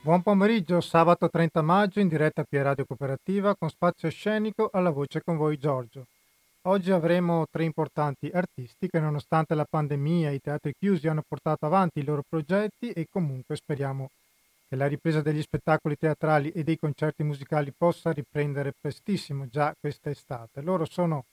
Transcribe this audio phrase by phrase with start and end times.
[0.00, 5.20] Buon pomeriggio, sabato 30 maggio in diretta a Radio Cooperativa con spazio scenico alla voce
[5.24, 6.06] con voi Giorgio.
[6.62, 11.66] Oggi avremo tre importanti artisti che nonostante la pandemia e i teatri chiusi hanno portato
[11.66, 14.10] avanti i loro progetti e comunque speriamo
[14.68, 20.62] che la ripresa degli spettacoli teatrali e dei concerti musicali possa riprendere prestissimo già quest'estate.
[20.62, 21.24] Loro sono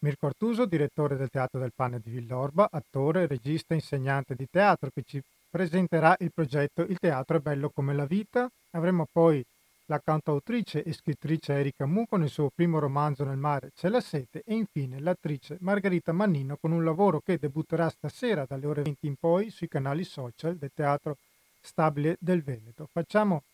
[0.00, 5.02] Mirko Artuso, direttore del Teatro del Pane di Villorba, attore, regista, insegnante di teatro che
[5.06, 5.22] ci
[5.54, 8.50] presenterà il progetto Il teatro è bello come la vita.
[8.72, 9.40] Avremo poi
[9.84, 14.00] la cantautrice e scrittrice Erika Mu con il suo primo romanzo Nel mare c'è la
[14.00, 19.06] sete e infine l'attrice Margherita Mannino con un lavoro che debutterà stasera dalle ore 20
[19.06, 21.18] in poi sui canali social del Teatro
[21.60, 22.88] Stabile del Veneto.
[22.90, 23.44] Facciamo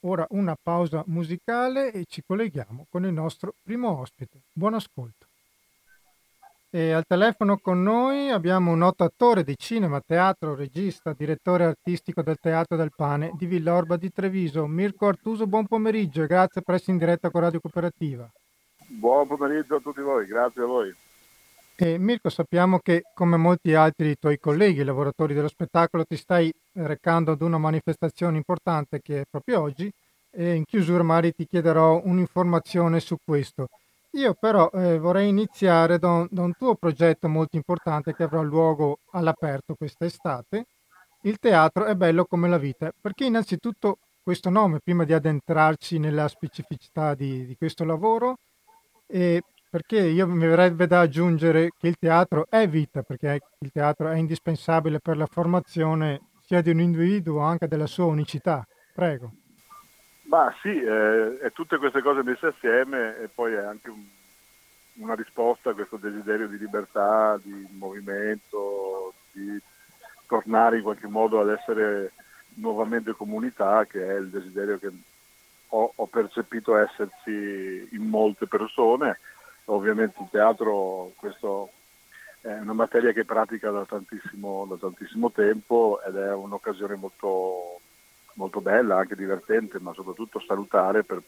[0.00, 4.40] ora una pausa musicale e ci colleghiamo con il nostro primo ospite.
[4.52, 5.25] Buon ascolto.
[6.76, 12.20] E al telefono con noi abbiamo un noto attore di cinema, teatro, regista, direttore artistico
[12.20, 15.46] del Teatro del Pane di Villorba di Treviso, Mirko Artuso.
[15.46, 18.30] Buon pomeriggio e grazie per essere in diretta con Radio Cooperativa.
[18.88, 20.94] Buon pomeriggio a tutti voi, grazie a voi.
[21.76, 27.32] E Mirko, sappiamo che come molti altri tuoi colleghi, lavoratori dello spettacolo, ti stai recando
[27.32, 29.90] ad una manifestazione importante che è proprio oggi
[30.30, 33.68] e in chiusura magari ti chiederò un'informazione su questo.
[34.16, 38.40] Io però eh, vorrei iniziare da un, da un, tuo progetto molto importante che avrà
[38.40, 40.64] luogo all'aperto quest'estate.
[41.24, 46.28] Il teatro è bello come la vita, perché innanzitutto questo nome, prima di addentrarci nella
[46.28, 48.38] specificità di, di questo lavoro,
[49.06, 54.08] e perché io mi verrebbe da aggiungere che il teatro è vita, perché il teatro
[54.08, 58.64] è indispensabile per la formazione sia di un individuo anche della sua unicità.
[58.94, 59.30] Prego.
[60.28, 64.04] Ma sì, eh, è tutte queste cose messe assieme e poi è anche un,
[64.94, 69.58] una risposta a questo desiderio di libertà, di movimento, di
[70.26, 72.12] tornare in qualche modo ad essere
[72.54, 74.90] nuovamente comunità, che è il desiderio che
[75.68, 79.20] ho, ho percepito esserci in molte persone.
[79.66, 81.70] Ovviamente il teatro, questo
[82.40, 87.80] è una materia che pratica da tantissimo, da tantissimo tempo ed è un'occasione molto
[88.36, 91.22] molto bella, anche divertente, ma soprattutto salutare per,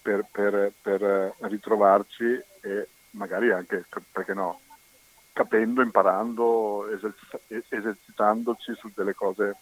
[0.00, 4.60] per, per, per ritrovarci e magari anche, perché no,
[5.32, 6.86] capendo, imparando,
[7.48, 9.56] esercitandoci su delle cose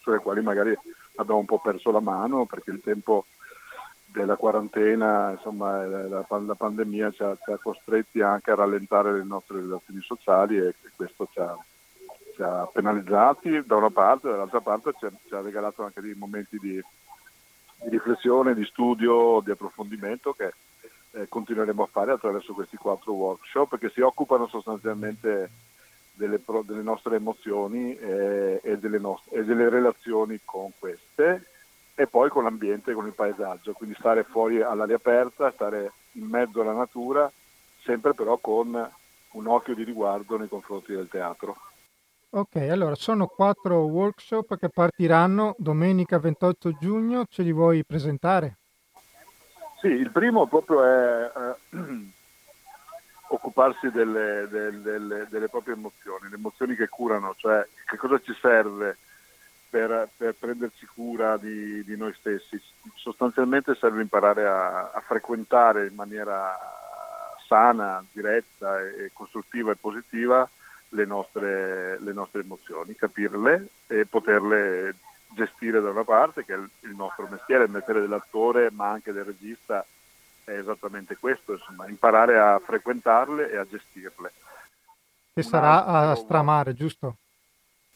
[0.00, 0.76] sulle quali magari
[1.16, 3.24] abbiamo un po' perso la mano perché il tempo
[4.06, 9.24] della quarantena, insomma, la, la pandemia ci ha, ci ha, costretti anche a rallentare le
[9.24, 11.56] nostre relazioni sociali e questo ci ha,
[12.34, 16.14] ci ha penalizzati da una parte, dall'altra parte ci ha, ci ha regalato anche dei
[16.14, 20.52] momenti di, di, riflessione, di studio, di approfondimento che
[21.12, 25.50] eh, continueremo a fare attraverso questi quattro workshop che si occupano sostanzialmente
[26.12, 31.46] delle, pro, delle nostre emozioni eh, e, delle nostre, e delle relazioni con queste
[31.94, 36.62] e poi con l'ambiente, con il paesaggio, quindi stare fuori all'aria aperta, stare in mezzo
[36.62, 37.30] alla natura,
[37.82, 38.90] sempre però con
[39.32, 41.56] un occhio di riguardo nei confronti del teatro.
[42.34, 48.56] Ok, allora sono quattro workshop che partiranno domenica 28 giugno, ce li vuoi presentare?
[49.82, 51.76] Sì, il primo proprio è eh,
[53.28, 58.96] occuparsi delle, delle, delle, proprie emozioni, le emozioni che curano, cioè che cosa ci serve
[59.68, 62.58] per, per prenderci cura di, di, noi stessi.
[62.94, 66.56] Sostanzialmente serve imparare a, a frequentare in maniera
[67.46, 70.48] sana, diretta e costruttiva e positiva
[70.92, 74.94] le nostre, le nostre emozioni, capirle e poterle
[75.34, 79.24] gestire da una parte, che è il nostro mestiere, il mestiere dell'attore ma anche del
[79.24, 79.84] regista
[80.44, 84.32] è esattamente questo, insomma, imparare a frequentarle e a gestirle.
[85.34, 87.16] Che sarà a Stramare, giusto?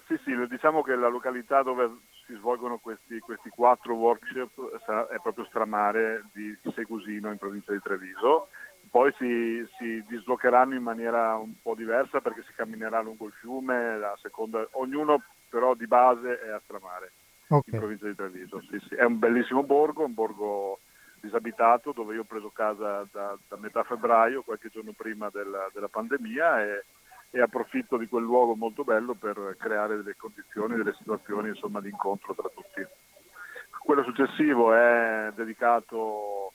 [0.07, 1.91] Sì, sì, diciamo che la località dove
[2.25, 4.79] si svolgono questi, questi quattro workshop
[5.11, 8.49] è proprio Stramare di Segusino in provincia di Treviso
[8.91, 13.99] poi si, si, dislocheranno in maniera un po' diversa perché si camminerà lungo il fiume,
[14.21, 17.13] seconda, ognuno però di base è a Stramare,
[17.49, 17.73] okay.
[17.73, 18.61] in provincia di Treviso.
[18.71, 18.95] Sì, sì.
[18.95, 20.81] È un bellissimo borgo, un borgo
[21.21, 25.89] disabitato dove io ho preso casa da, da metà febbraio, qualche giorno prima della, della
[25.89, 26.85] pandemia e,
[27.31, 31.89] e, approfitto di quel luogo molto bello per creare delle condizioni, delle situazioni insomma, di
[31.89, 32.87] incontro tra tutti.
[33.79, 36.53] Quello successivo è dedicato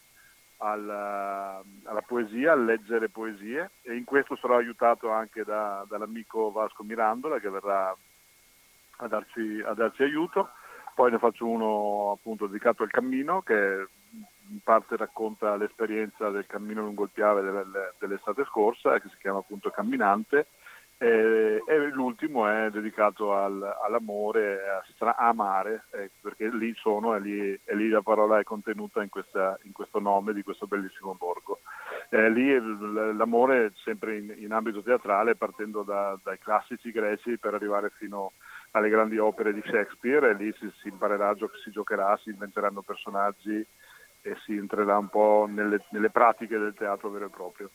[0.61, 6.83] alla, alla, poesia, a leggere poesie e in questo sarò aiutato anche da, dall'amico Vasco
[6.83, 7.95] Mirandola che verrà
[8.97, 10.49] a darci, a darci, aiuto.
[10.93, 13.87] Poi ne faccio uno appunto dedicato al cammino che
[14.49, 17.65] in parte racconta l'esperienza del cammino lungo il Piave
[17.97, 20.47] dell'estate scorsa che si chiama appunto Camminante
[21.03, 27.19] E, e l'ultimo è dedicato al, all'amore, a, stra- amare, eh, perché lì sono e
[27.19, 31.15] lì, e lì, la parola è contenuta in, questa, in, questo nome di questo bellissimo
[31.15, 31.61] borgo.
[32.09, 32.55] Eh, lì
[33.15, 38.33] l'amore sempre in, in ambito teatrale, partendo da, dai classici greci per arrivare fino
[38.73, 43.65] alle grandi opere di Shakespeare e lì si, si imparerà, si giocherà, si inventeranno personaggi
[44.21, 47.71] e si entrerà un po' nelle, nelle pratiche del teatro vero e proprio.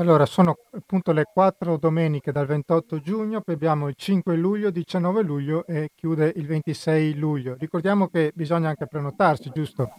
[0.00, 5.22] Allora, sono appunto le quattro domeniche dal 28 giugno, poi abbiamo il 5 luglio, 19
[5.22, 7.54] luglio e chiude il 26 luglio.
[7.58, 9.92] Ricordiamo che bisogna anche prenotarsi, giusto?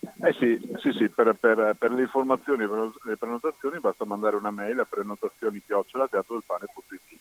[0.00, 4.34] Eh sì, sì, sì per, per, per, le informazioni e per le prenotazioni basta mandare
[4.34, 7.20] una mail a prenotazioni teatrodelpane.it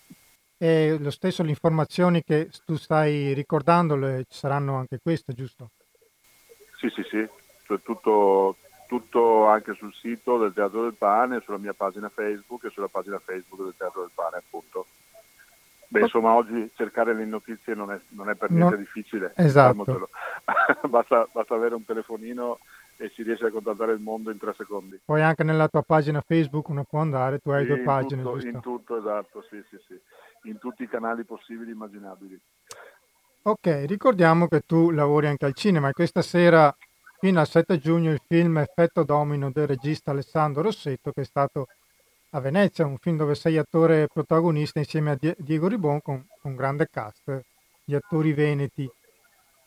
[0.57, 5.69] E lo stesso le informazioni che tu stai ricordando ci saranno anche queste, giusto?
[6.79, 7.23] Sì, sì, sì,
[7.65, 8.55] cioè tutto,
[8.87, 13.19] tutto anche sul sito del Teatro del Pane, sulla mia pagina Facebook e sulla pagina
[13.19, 14.85] Facebook del Teatro del Pane appunto.
[15.87, 19.33] Beh, insomma, oggi cercare le notizie non è, non è per niente no, difficile.
[19.35, 20.09] Esatto.
[20.89, 22.59] basta, basta, avere un telefonino
[22.97, 24.99] e si riesce a contattare il mondo in tre secondi.
[25.05, 28.23] Poi anche nella tua pagina Facebook uno può andare, tu hai sì, due pagine.
[28.23, 29.99] Tutto, in tutto, esatto, sì, sì, sì.
[30.49, 32.39] In tutti i canali possibili e immaginabili.
[33.43, 36.75] Ok, ricordiamo che tu lavori anche al cinema e questa sera
[37.19, 41.67] fino al 7 giugno il film Effetto Domino del regista Alessandro Rossetto che è stato
[42.31, 46.89] a Venezia, un film dove sei attore protagonista insieme a Diego Ribon con un grande
[46.89, 47.43] cast
[47.83, 48.89] di attori veneti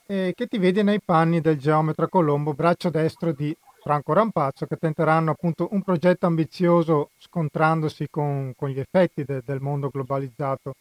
[0.07, 4.77] e che ti vede nei panni del geometra Colombo, braccio destro di Franco Rampazzo, che
[4.77, 10.75] tenteranno appunto un progetto ambizioso scontrandosi con, con gli effetti de, del mondo globalizzato.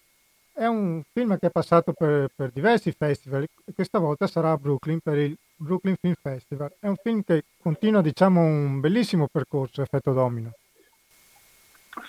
[0.53, 4.99] È un film che è passato per, per diversi festival questa volta sarà a Brooklyn
[5.01, 6.71] per il Brooklyn Film Festival.
[6.79, 10.51] È un film che continua, diciamo, un bellissimo percorso, effetto domino.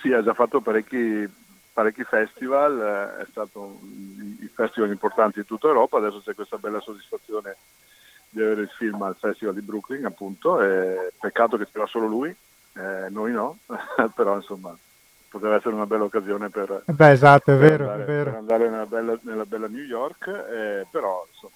[0.03, 1.27] Sì, ha già fatto parecchi,
[1.73, 2.79] parecchi festival,
[3.19, 7.56] eh, è stato i festival importanti in tutta Europa, adesso c'è questa bella soddisfazione
[8.31, 10.61] di avere il film al Festival di Brooklyn, appunto.
[10.61, 12.35] E peccato che ci va solo lui,
[12.75, 13.59] eh, noi no,
[14.15, 14.77] però insomma
[15.29, 18.31] poteva essere una bella occasione per, eh beh, esatto, per vero, andare, vero.
[18.31, 21.55] Per andare nella, bella, nella bella New York, eh, però insomma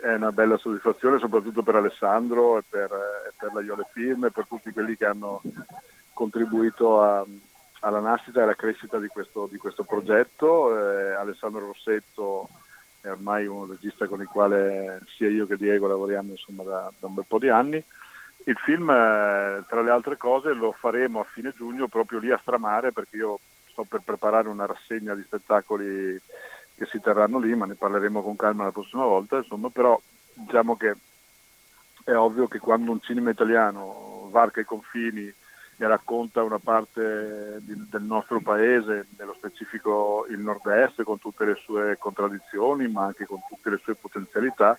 [0.00, 4.30] è una bella soddisfazione soprattutto per Alessandro e per, e per la Iole Film e
[4.30, 5.40] per tutti quelli che hanno
[6.12, 7.24] contribuito a,
[7.80, 10.78] alla nascita e alla crescita di questo, di questo progetto.
[10.78, 12.48] Eh, Alessandro Rossetto
[13.00, 17.06] è ormai un regista con il quale sia io che Diego lavoriamo insomma, da, da
[17.06, 17.82] un bel po' di anni.
[18.44, 22.38] Il film, eh, tra le altre cose, lo faremo a fine giugno proprio lì a
[22.40, 23.38] Stramare perché io
[23.70, 26.20] sto per preparare una rassegna di spettacoli
[26.82, 30.00] che si terranno lì, ma ne parleremo con calma la prossima volta, insomma, però
[30.34, 30.96] diciamo che
[32.04, 35.32] è ovvio che quando un cinema italiano varca i confini
[35.76, 41.54] e racconta una parte di, del nostro paese, nello specifico il nord-est, con tutte le
[41.54, 44.76] sue contraddizioni, ma anche con tutte le sue potenzialità,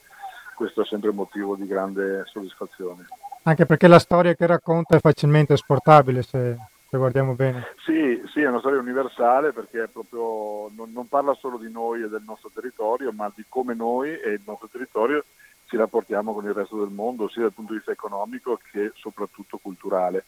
[0.55, 3.05] questo è sempre motivo di grande soddisfazione.
[3.43, 6.57] Anche perché la storia che racconta è facilmente esportabile, se,
[6.93, 7.73] se guardiamo bene.
[7.83, 12.07] Sì, sì, è una storia universale perché proprio, non, non, parla solo di noi e
[12.07, 15.25] del nostro territorio, ma di come noi e il nostro territorio
[15.65, 19.57] ci rapportiamo con il resto del mondo, sia dal punto di vista economico che soprattutto
[19.57, 20.25] culturale.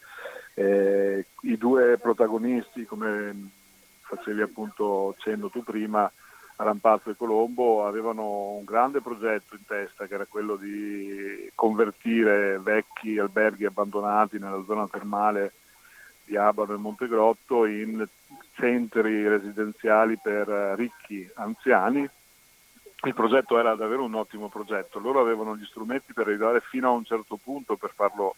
[0.54, 3.50] Eh, I due protagonisti, come
[4.00, 6.10] facevi appunto cenno tu prima,
[6.56, 13.18] Rampazzo e Colombo, avevano un grande progetto in testa che era quello di convertire vecchi
[13.18, 15.52] alberghi abbandonati nella zona termale
[16.26, 18.06] di Abano e Montegrotto in
[18.54, 22.08] centri residenziali per ricchi anziani.
[23.02, 26.92] Il progetto era davvero un ottimo progetto, loro avevano gli strumenti per arrivare fino a
[26.92, 28.34] un certo punto per, farlo,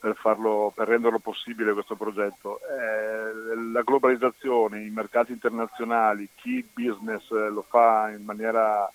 [0.00, 2.58] per, farlo, per renderlo possibile questo progetto.
[2.58, 8.90] Eh, la globalizzazione, i mercati internazionali, chi business lo fa in maniera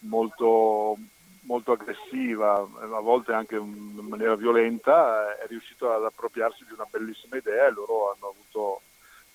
[0.00, 0.96] molto,
[1.46, 7.36] molto aggressiva, a volte anche in maniera violenta, è riuscito ad appropriarsi di una bellissima
[7.36, 8.82] idea e loro hanno avuto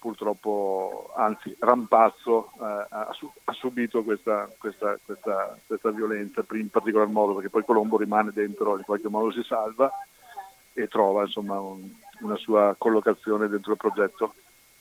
[0.02, 7.36] purtroppo, anzi Rampazzo eh, ha, ha, subito questa, questa, questa, questa, violenza in particolar modo
[7.36, 9.92] perché poi Colombo rimane dentro, in qualche modo si salva
[10.74, 11.88] e trova insomma un,
[12.22, 14.34] una sua collocazione dentro il progetto.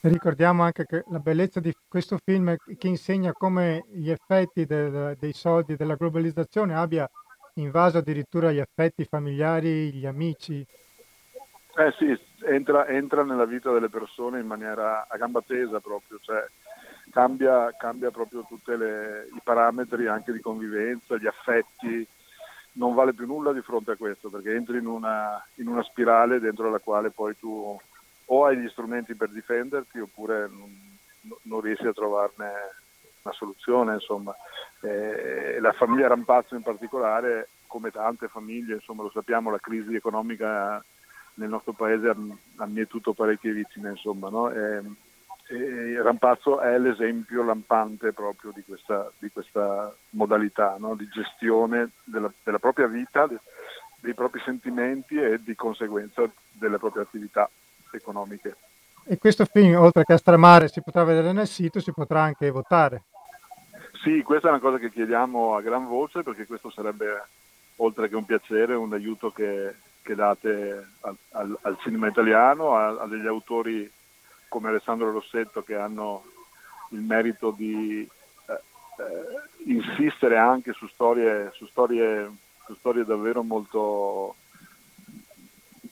[0.03, 5.15] Ricordiamo anche che la bellezza di questo film è che insegna come gli effetti del,
[5.19, 7.07] dei soldi della globalizzazione abbia
[7.55, 10.65] invaso addirittura gli affetti familiari, gli amici.
[11.75, 16.43] Eh sì, entra, entra nella vita delle persone in maniera a gamba tesa proprio, cioè
[17.11, 22.07] cambia, cambia proprio tutti i parametri anche di convivenza, gli affetti,
[22.73, 26.39] non vale più nulla di fronte a questo perché entri in una, in una spirale
[26.39, 27.79] dentro la quale poi tu
[28.33, 30.97] o hai gli strumenti per difenderti oppure non,
[31.43, 32.49] non riesci a trovarne
[33.23, 33.97] una soluzione.
[34.81, 40.83] Eh, la famiglia Rampazzo in particolare, come tante famiglie, insomma, lo sappiamo, la crisi economica
[41.35, 42.09] nel nostro paese
[42.55, 43.89] ha mietuto parecchie vittime.
[43.89, 44.49] Insomma, no?
[44.49, 44.81] e,
[45.47, 50.95] e Rampazzo è l'esempio lampante proprio di questa, di questa modalità no?
[50.95, 53.27] di gestione della, della propria vita,
[53.99, 56.23] dei propri sentimenti e di conseguenza
[56.53, 57.49] delle proprie attività
[57.97, 58.55] economiche.
[59.03, 62.49] E questo film, oltre che a stramare, si potrà vedere nel sito, si potrà anche
[62.51, 63.03] votare.
[64.03, 67.23] Sì, questa è una cosa che chiediamo a gran voce perché questo sarebbe,
[67.77, 73.01] oltre che un piacere, un aiuto che, che date al, al, al, cinema italiano, a,
[73.01, 73.89] a, degli autori
[74.47, 76.23] come Alessandro Rossetto che hanno
[76.89, 78.01] il merito di
[78.47, 82.29] eh, eh, insistere anche su storie, su storie,
[82.65, 84.35] su storie davvero molto,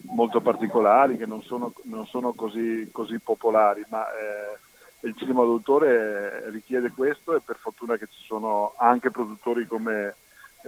[0.09, 6.49] molto particolari, che non sono, non sono così, così, popolari, ma eh, il cinema d'autore
[6.49, 10.15] richiede questo e per fortuna che ci sono anche produttori come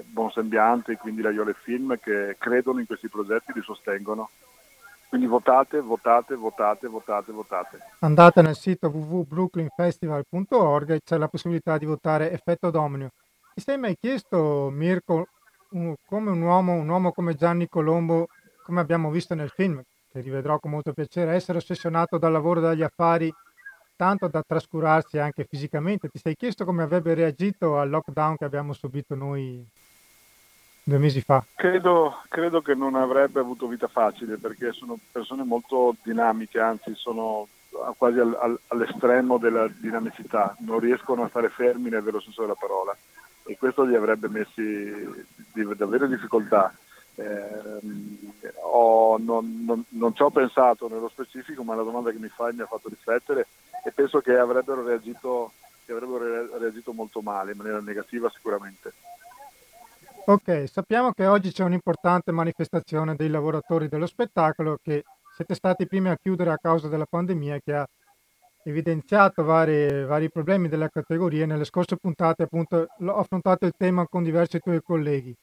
[0.05, 4.29] Buon Sembiante, quindi la Iole Film, che credono in questi progetti e li sostengono.
[5.10, 7.79] Quindi votate, votate, votate, votate, votate.
[8.00, 13.10] Andate nel sito www.brooklynfestival.org e c'è la possibilità di votare effetto dominio.
[13.53, 15.27] Ti sei mai chiesto, Mirko,
[15.71, 18.29] un, come un uomo, un uomo come Gianni Colombo,
[18.63, 22.63] come abbiamo visto nel film, che rivedrò con molto piacere, essere ossessionato dal lavoro e
[22.63, 23.33] dagli affari
[23.95, 26.09] tanto da trascurarsi anche fisicamente.
[26.09, 29.63] Ti sei chiesto come avrebbe reagito al lockdown che abbiamo subito noi
[30.83, 31.43] due mesi fa?
[31.55, 37.47] Credo, credo che non avrebbe avuto vita facile perché sono persone molto dinamiche, anzi sono
[37.97, 42.57] quasi al, al, all'estremo della dinamicità, non riescono a stare fermi nel vero senso della
[42.59, 42.95] parola
[43.45, 44.61] e questo li avrebbe messi
[45.53, 46.73] di, davvero difficoltà.
[47.21, 52.29] Eh, ho, non, non, non, ci ho pensato nello specifico, ma la domanda che mi
[52.29, 53.47] fai mi ha fatto riflettere
[53.83, 55.51] e penso che avrebbero reagito,
[55.85, 58.93] che avrebbero reagito molto male, in maniera negativa sicuramente.
[60.25, 65.03] Ok, sappiamo che oggi c'è un'importante manifestazione dei lavoratori dello spettacolo che
[65.35, 67.87] siete stati i primi a chiudere a causa della pandemia che ha
[68.63, 71.45] evidenziato vari, vari problemi della categoria.
[71.45, 75.35] Nelle scorse puntate appunto ho affrontato il tema con diversi tuoi colleghi.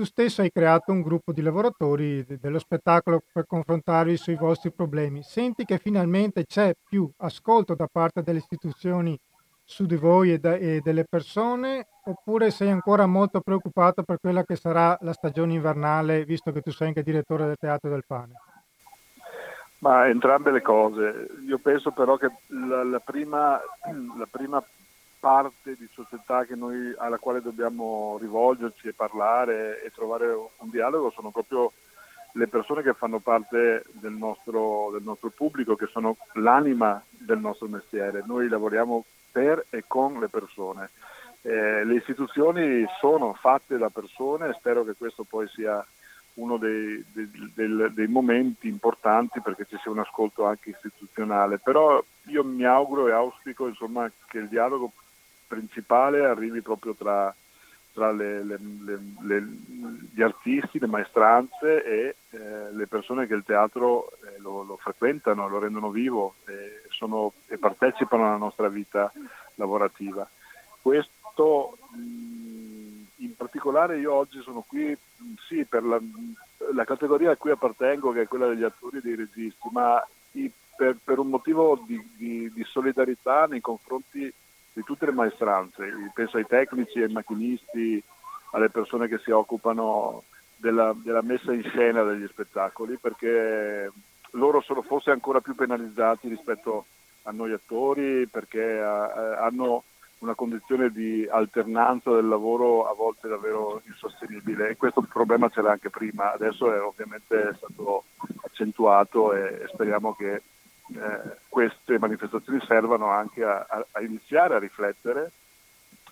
[0.00, 5.22] Tu stesso hai creato un gruppo di lavoratori dello spettacolo per confrontarvi sui vostri problemi.
[5.22, 9.14] Senti che finalmente c'è più ascolto da parte delle istituzioni
[9.62, 14.42] su di voi e, da, e, delle persone oppure sei ancora molto preoccupato per quella
[14.42, 18.32] che sarà la stagione invernale visto che tu sei anche direttore del Teatro del Pane?
[19.80, 21.28] Ma entrambe le cose.
[21.46, 23.60] Io penso però che la, la, prima,
[24.16, 24.64] la prima,
[25.20, 31.30] parte di società noi, alla quale dobbiamo rivolgerci e parlare e trovare un dialogo sono
[31.30, 31.70] proprio
[32.32, 37.68] le persone che fanno parte del nostro, del nostro pubblico, che sono l'anima del nostro
[37.68, 38.22] mestiere.
[38.24, 40.90] Noi lavoriamo per e con le persone.
[41.42, 45.84] Eh, le istituzioni sono fatte da persone e spero che questo poi sia
[46.34, 52.02] uno dei, dei, dei, dei, momenti importanti perché ci sia un ascolto anche istituzionale, però
[52.26, 54.92] io mi auguro e auspico insomma, che il dialogo
[55.50, 57.34] principale arrivi proprio tra,
[57.92, 58.58] tra le, le,
[59.22, 59.48] le,
[60.14, 65.48] gli artisti, le maestranze e eh, le persone che il teatro eh, lo, lo, frequentano,
[65.48, 69.12] lo rendono vivo e, sono, e, partecipano alla nostra vita
[69.56, 70.28] lavorativa.
[70.80, 74.96] Questo in particolare io oggi sono qui
[75.48, 76.00] sì, per la,
[76.72, 80.02] la, categoria a cui appartengo, che è quella degli attori e dei registi, ma
[80.80, 84.32] per, per un motivo di, di, di solidarietà nei confronti
[84.72, 88.02] di tutte le maestranze, penso ai tecnici, ai macchinisti,
[88.52, 90.24] alle persone che si occupano
[90.56, 93.90] della, della messa in scena degli spettacoli, perché
[94.32, 96.86] loro sono forse ancora più penalizzati rispetto
[97.22, 99.84] a noi attori, perché eh, hanno
[100.18, 104.68] una condizione di alternanza del lavoro a volte davvero insostenibile.
[104.68, 108.04] E questo problema c'era anche prima, adesso è ovviamente stato
[108.42, 110.42] accentuato e, e speriamo che
[110.94, 115.30] eh, queste manifestazioni servano anche a, a, a, iniziare a riflettere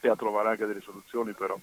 [0.00, 1.58] e a trovare anche delle soluzioni però.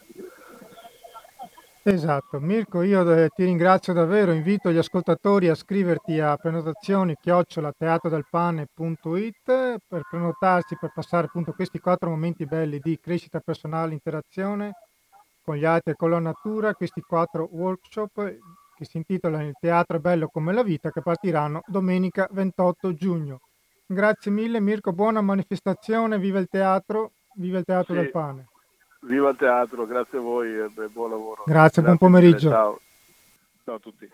[1.87, 9.77] Esatto, Mirko, io eh, ti ringrazio davvero, invito gli ascoltatori a scriverti a prenotazioni chiocciolateatrodelpane.it
[9.87, 14.71] per prenotarsi per passare appunto questi quattro momenti belli di crescita personale, interazione
[15.43, 18.35] con gli altri e con la natura, questi quattro workshop
[18.75, 23.39] che si intitolano Il teatro è bello come la vita, che partiranno domenica 28 giugno.
[23.87, 27.99] Grazie mille Mirko, buona manifestazione, viva il teatro, viva il teatro sì.
[27.99, 28.47] del pane.
[29.01, 31.43] Viva il teatro, grazie a voi e buon lavoro.
[31.45, 32.49] Grazie, grazie buon pomeriggio.
[32.49, 32.79] Ciao.
[33.63, 34.09] Ciao a tutti.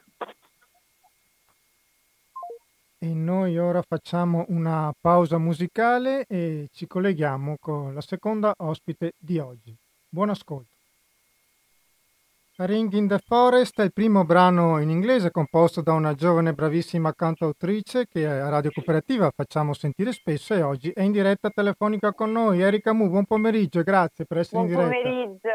[3.04, 9.40] E noi ora facciamo una pausa musicale e ci colleghiamo con la seconda ospite di
[9.40, 9.76] oggi.
[10.08, 10.71] Buon ascolto.
[12.66, 17.14] Ring in the Forest è il primo brano in inglese composto da una giovane bravissima
[17.14, 22.32] cantautrice che a Radio Cooperativa facciamo sentire spesso e oggi è in diretta telefonica con
[22.32, 22.62] noi.
[22.62, 24.92] Erika Mu, buon pomeriggio e grazie per essere buon in diretta.
[24.92, 25.50] Buon pomeriggio,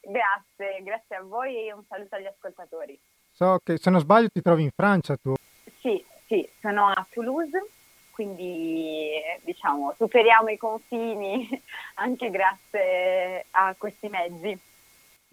[0.00, 2.98] grazie, grazie a voi e un saluto agli ascoltatori.
[3.32, 5.34] So che se non sbaglio ti trovi in Francia tu.
[5.80, 7.68] Sì, sì, sono a Toulouse,
[8.12, 9.10] quindi
[9.42, 11.46] diciamo superiamo i confini
[11.96, 14.67] anche grazie a questi mezzi.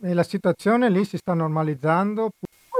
[0.01, 2.29] E la situazione lì si sta normalizzando?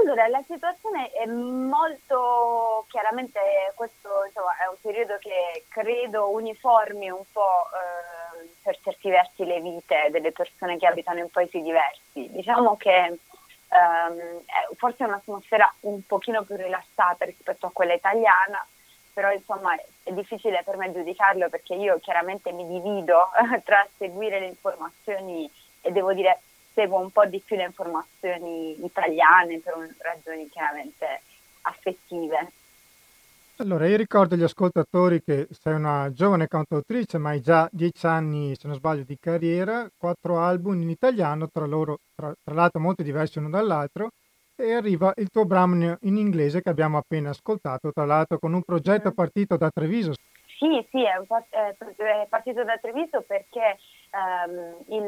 [0.02, 3.40] Allora, la situazione è molto chiaramente,
[3.74, 9.60] questo insomma, è un periodo che credo uniformi un po' eh, per certi versi le
[9.60, 12.30] vite delle persone che abitano in paesi diversi.
[12.30, 13.18] Diciamo che
[13.68, 14.42] ehm,
[14.76, 18.64] forse è un'atmosfera un pochino più rilassata rispetto a quella italiana,
[19.12, 23.30] però insomma è difficile per me giudicarlo perché io chiaramente mi divido
[23.64, 26.40] tra seguire le informazioni e devo dire
[26.76, 31.22] seguo un po' di più le informazioni italiane per ragioni chiaramente
[31.62, 32.52] affettive.
[33.56, 38.54] Allora, io ricordo agli ascoltatori che sei una giovane cantautrice, ma hai già dieci anni,
[38.54, 43.02] se non sbaglio, di carriera, quattro album in italiano, tra loro, tra, tra l'altro molto
[43.02, 44.10] diversi uno dall'altro,
[44.54, 48.62] e arriva il tuo brano in inglese che abbiamo appena ascoltato, tra l'altro con un
[48.62, 49.14] progetto mm-hmm.
[49.14, 50.12] partito da Treviso.
[50.58, 53.78] Sì, sì, è, è partito da Treviso perché
[54.16, 55.06] um, il,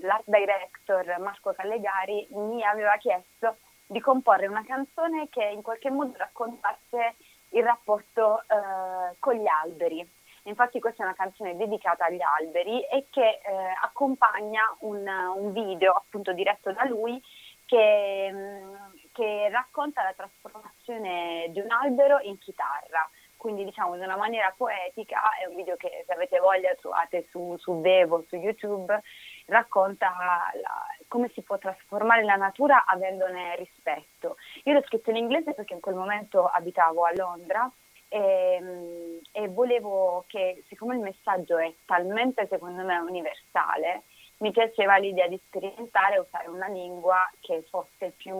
[0.00, 6.12] l'art director Marco Callegari mi aveva chiesto di comporre una canzone che in qualche modo
[6.16, 7.16] raccontasse
[7.50, 10.06] il rapporto uh, con gli alberi.
[10.42, 13.52] Infatti questa è una canzone dedicata agli alberi e che eh,
[13.82, 17.22] accompagna un, un, video appunto diretto da lui
[17.66, 18.74] che, mm,
[19.12, 23.06] che racconta la trasformazione di un albero in chitarra
[23.38, 27.56] quindi diciamo in una maniera poetica, è un video che se avete voglia trovate su,
[27.56, 29.00] su Vevo, su YouTube,
[29.46, 30.12] racconta
[30.60, 34.36] la, come si può trasformare la natura avendone rispetto.
[34.64, 37.70] Io l'ho scritto in inglese perché in quel momento abitavo a Londra
[38.08, 44.02] e, e volevo che, siccome il messaggio è talmente secondo me universale,
[44.38, 48.36] mi piaceva l'idea di sperimentare e usare una lingua che fosse più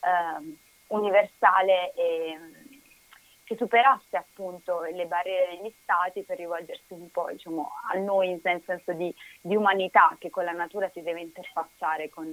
[0.00, 0.56] eh,
[0.88, 2.38] universale e
[3.48, 8.60] che superasse appunto le barriere degli stati per rivolgersi un po' diciamo, a noi nel
[8.62, 12.30] senso di, di, umanità che con la natura si deve interfacciare con,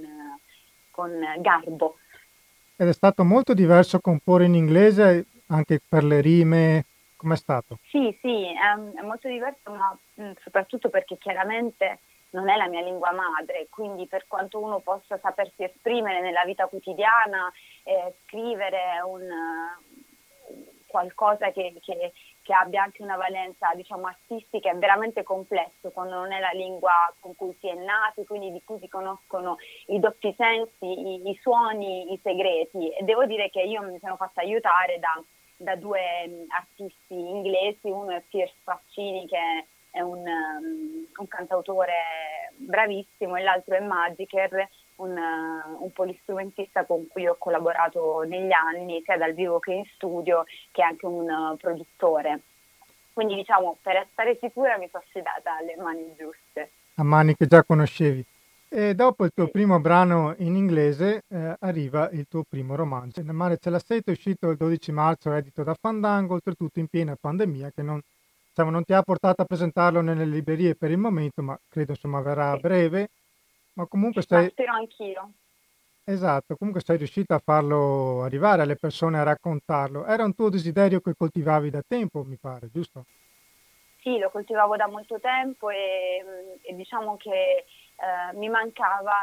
[0.91, 1.95] con garbo.
[2.75, 6.83] Ed è stato molto diverso comporre in inglese anche per le rime,
[7.15, 7.77] com'è stato?
[7.87, 11.99] Sì, sì, è, è molto diverso, ma mh, soprattutto perché chiaramente
[12.31, 16.67] non è la mia lingua madre, quindi per quanto uno possa sapersi esprimere nella vita
[16.67, 17.49] quotidiana,
[17.83, 19.25] eh, scrivere un,
[20.95, 26.31] qualcosa che, che, che, abbia anche una valenza diciamo, artistica è veramente complesso quando non
[26.31, 30.33] è la lingua con cui si è nati, quindi di cui si conoscono i doppi
[30.37, 32.91] sensi, i, i suoni, i segreti.
[32.91, 35.21] E devo dire che io mi sono fatta aiutare da,
[35.57, 42.53] da due um, artisti inglesi, uno è Pierce Faccini che è un, um, un cantautore
[42.55, 45.17] bravissimo e l'altro è Magiker un,
[45.79, 50.81] un, polistrumentista con cui ho collaborato negli anni, sia dal vivo che in studio, che
[50.81, 52.41] è anche un uh, produttore.
[53.13, 56.71] Quindi diciamo, per stare sicura mi sono affidata alle mani giuste.
[56.95, 58.25] A mani che già conoscevi.
[58.67, 59.51] E dopo il tuo sì.
[59.51, 63.21] primo brano in inglese eh, arriva il tuo primo romanzo.
[63.21, 66.87] Nel mare c'è la sete, è uscito il 12 marzo, edito da Fandango, oltretutto in
[66.87, 68.01] piena pandemia, che non,
[68.49, 72.19] diciamo, non ti ha portato a presentarlo nelle librerie per il momento, ma credo insomma
[72.19, 73.09] verrà a breve.
[73.75, 74.49] Ma comunque stai...
[74.49, 75.31] spero anch'io.
[76.03, 80.05] Esatto, comunque sei riuscita a farlo arrivare alle persone, a raccontarlo.
[80.05, 83.05] Era un tuo desiderio che coltivavi da tempo, mi pare, giusto?
[84.01, 89.13] Sì, lo coltivavo da molto tempo e, e diciamo che eh, mi mancava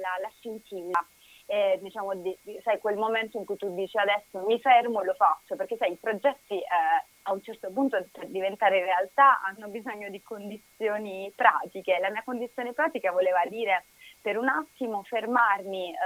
[0.00, 1.06] la, la scintilla.
[1.46, 5.14] E, diciamo, di, sai, quel momento in cui tu dici adesso mi fermo e lo
[5.14, 10.08] faccio, perché sai, i progetti eh, a un certo punto per diventare realtà hanno bisogno
[10.10, 11.98] di condizioni pratiche.
[12.00, 13.84] La mia condizione pratica voleva dire
[14.20, 15.96] per un attimo fermarmi eh,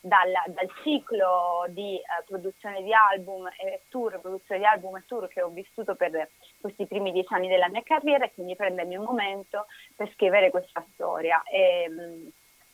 [0.00, 5.28] dal, dal, ciclo di eh, produzione di album e tour, produzione di album e tour
[5.28, 9.04] che ho vissuto per questi primi dieci anni della mia carriera e quindi prendermi un
[9.04, 11.42] momento per scrivere questa storia.
[11.42, 12.28] E, mm,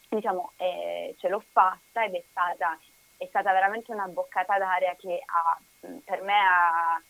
[0.09, 2.79] diciamo, eh, ce l'ho fatta ed è stata,
[3.17, 5.59] è stata veramente una boccata d'aria che ha,
[6.05, 7.01] per me ha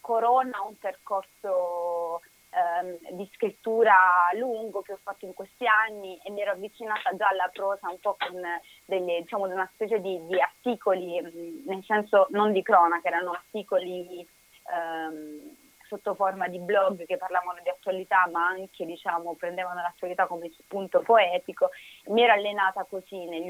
[0.00, 3.94] corona un percorso ehm, di scrittura
[4.34, 7.98] lungo che ho fatto in questi anni e mi ero avvicinata già alla prosa un
[8.00, 8.40] po' con
[8.84, 14.26] delle, diciamo, una specie di, di articoli, nel senso non di cronaca, erano articoli
[14.70, 15.56] ehm,
[15.92, 21.00] sotto forma di blog che parlavano di attualità ma anche diciamo, prendevano l'attualità come spunto
[21.00, 21.68] poetico.
[22.06, 23.40] Mi ero allenata così anni,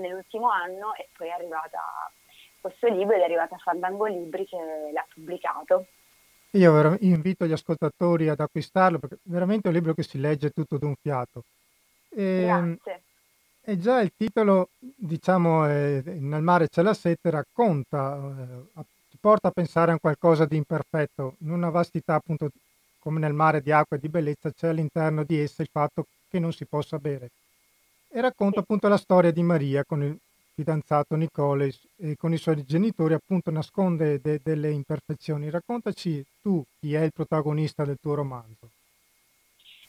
[0.00, 1.78] nell'ultimo anno e poi è arrivata
[2.60, 4.56] questo libro ed è arrivata a Fandango Libri che
[4.92, 5.86] l'ha pubblicato.
[6.52, 10.78] Io invito gli ascoltatori ad acquistarlo perché è veramente un libro che si legge tutto
[10.78, 11.42] d'un fiato.
[12.08, 13.02] E, ehm, Grazie.
[13.66, 18.84] E già il titolo, diciamo, eh, Nel mare c'è la sete, racconta, eh,
[19.24, 22.50] porta a pensare a qualcosa di imperfetto, in una vastità appunto
[22.98, 26.38] come nel mare di acqua e di bellezza c'è all'interno di essa il fatto che
[26.38, 27.30] non si possa bere.
[28.10, 30.14] E racconta appunto la storia di Maria con il
[30.52, 35.48] fidanzato Nicole e con i suoi genitori appunto nasconde de- delle imperfezioni.
[35.48, 38.68] Raccontaci tu chi è il protagonista del tuo romanzo.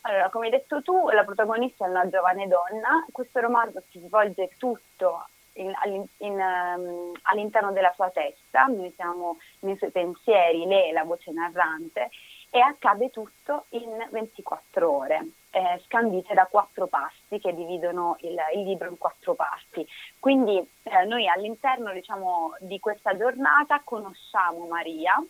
[0.04, 3.06] Allora, come hai detto tu, la protagonista è una giovane donna.
[3.12, 5.74] Questo romanzo si svolge tutto in,
[6.18, 11.32] in, um, all'interno della sua testa, noi siamo nei suoi pensieri, lei è la voce
[11.32, 12.10] narrante
[12.50, 18.64] e accade tutto in 24 ore, eh, scandite da quattro passi che dividono il, il
[18.64, 19.86] libro in quattro passi.
[20.20, 25.22] Quindi eh, noi all'interno diciamo, di questa giornata conosciamo Maria,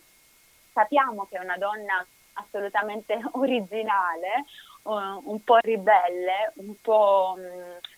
[0.72, 4.46] sappiamo che è una donna assolutamente originale,
[4.88, 7.36] un po' ribelle, un po'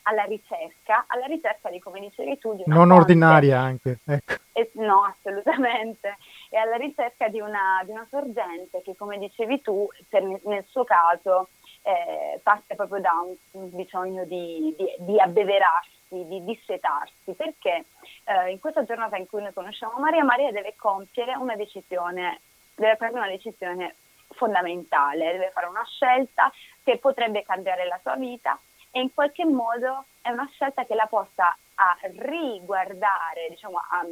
[0.04, 3.02] alla ricerca, alla ricerca di, come dicevi tu, di una Non fonte.
[3.02, 4.34] ordinaria anche, ecco.
[4.54, 6.18] E, no, assolutamente.
[6.50, 10.86] E alla ricerca di una, di una sorgente che, come dicevi tu, per, nel suo
[10.86, 11.50] caso
[11.82, 17.86] eh, parte proprio da un, un bisogno di, di, di, abbeverarsi, di dissetarsi, perché
[18.24, 22.40] eh, in questa giornata in cui noi conosciamo Maria, Maria deve compiere una decisione,
[22.76, 23.96] deve prendere una decisione
[24.30, 26.52] fondamentale, deve fare una scelta
[26.88, 28.58] che potrebbe cambiare la sua vita
[28.92, 34.06] e in qualche modo è una scelta che la porta a riguardare, diciamo, a,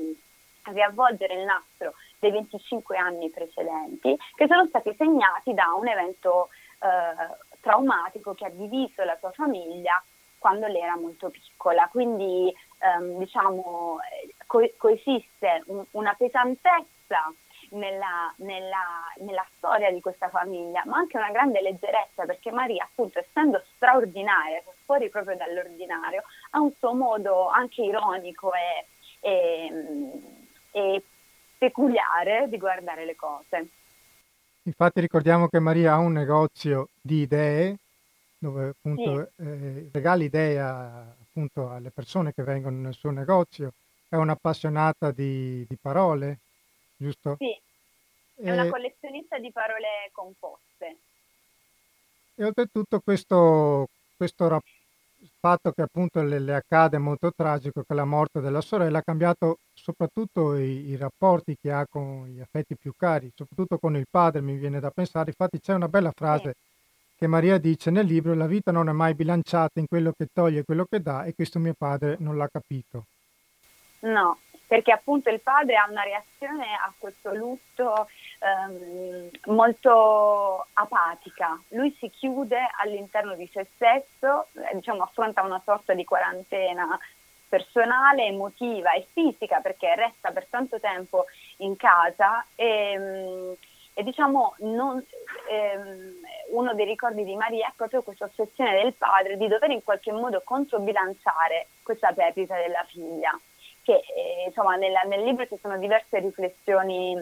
[0.64, 6.50] a riavvolgere il nastro dei 25 anni precedenti che sono stati segnati da un evento
[6.80, 10.04] eh, traumatico che ha diviso la sua famiglia
[10.38, 11.88] quando lei era molto piccola.
[11.90, 14.00] Quindi ehm, diciamo,
[14.48, 17.34] co- coesiste un, una pesantezza
[17.71, 23.19] nella, nella, nella, storia di questa famiglia, ma anche una grande leggerezza perché Maria, appunto,
[23.19, 28.86] essendo straordinaria, fuori proprio dall'ordinario, ha un suo modo anche ironico e,
[29.19, 30.21] e,
[30.71, 31.04] e
[31.58, 33.67] peculiare di guardare le cose.
[34.63, 37.78] Infatti ricordiamo che Maria ha un negozio di idee
[38.38, 39.43] dove appunto sì.
[39.43, 43.73] eh, regala idee appunto alle persone che vengono nel suo negozio,
[44.08, 46.39] è un'appassionata di, di parole,
[46.95, 47.36] giusto?
[47.38, 47.60] Sì,
[48.36, 50.97] è una collezionista di parole composte.
[52.36, 54.62] E oltretutto questo, questo
[55.39, 59.60] fatto che appunto le, le, accade molto tragico, che la morte della sorella ha cambiato
[59.73, 64.41] soprattutto i, i, rapporti che ha con gli affetti più cari, soprattutto con il padre
[64.41, 67.17] mi viene da pensare, infatti c'è una bella frase sì.
[67.19, 70.60] che Maria dice nel libro, la vita non è mai bilanciata in quello che toglie
[70.60, 73.05] e quello che dà e questo mio padre non l'ha capito.
[73.99, 78.08] No, perché appunto il padre ha una reazione a questo lutto
[78.39, 81.60] ehm, molto apatica.
[81.69, 86.99] Lui si chiude all'interno di se stesso, eh, diciamo affronta una sorta di quarantena
[87.47, 91.25] personale, emotiva e fisica perché resta per tanto tempo
[91.58, 93.56] in casa e,
[93.93, 95.01] e diciamo non,
[95.49, 96.13] ehm,
[96.49, 100.12] uno dei ricordi di Maria è proprio questa ossessione del padre di dover in qualche
[100.12, 103.39] modo controbilanciare questa perdita della figlia
[103.86, 107.15] che eh, insomma nella, nel libro ci sono diverse riflessioni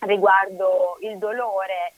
[0.00, 1.94] riguardo il dolore,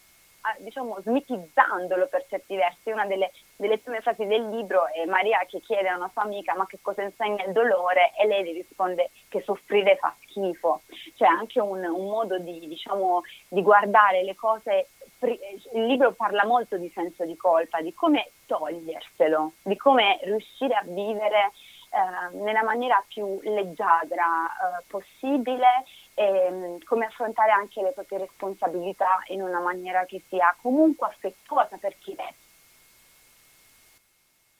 [0.58, 2.90] diciamo smitizzandolo per certi versi.
[2.90, 6.54] Una delle, delle, prime frasi del libro è Maria che chiede a una sua amica
[6.54, 10.82] ma che cosa insegna il dolore e lei risponde che soffrire fa schifo.
[11.16, 14.86] C'è anche un, un modo di, diciamo, di guardare le cose
[15.20, 20.84] il libro parla molto di senso di colpa, di come toglierselo, di come riuscire a
[20.84, 21.50] vivere
[21.90, 29.22] eh, nella maniera più leggiadra eh, possibile e mm, come affrontare anche le proprie responsabilità
[29.28, 32.32] in una maniera che sia comunque affettuosa per chi è.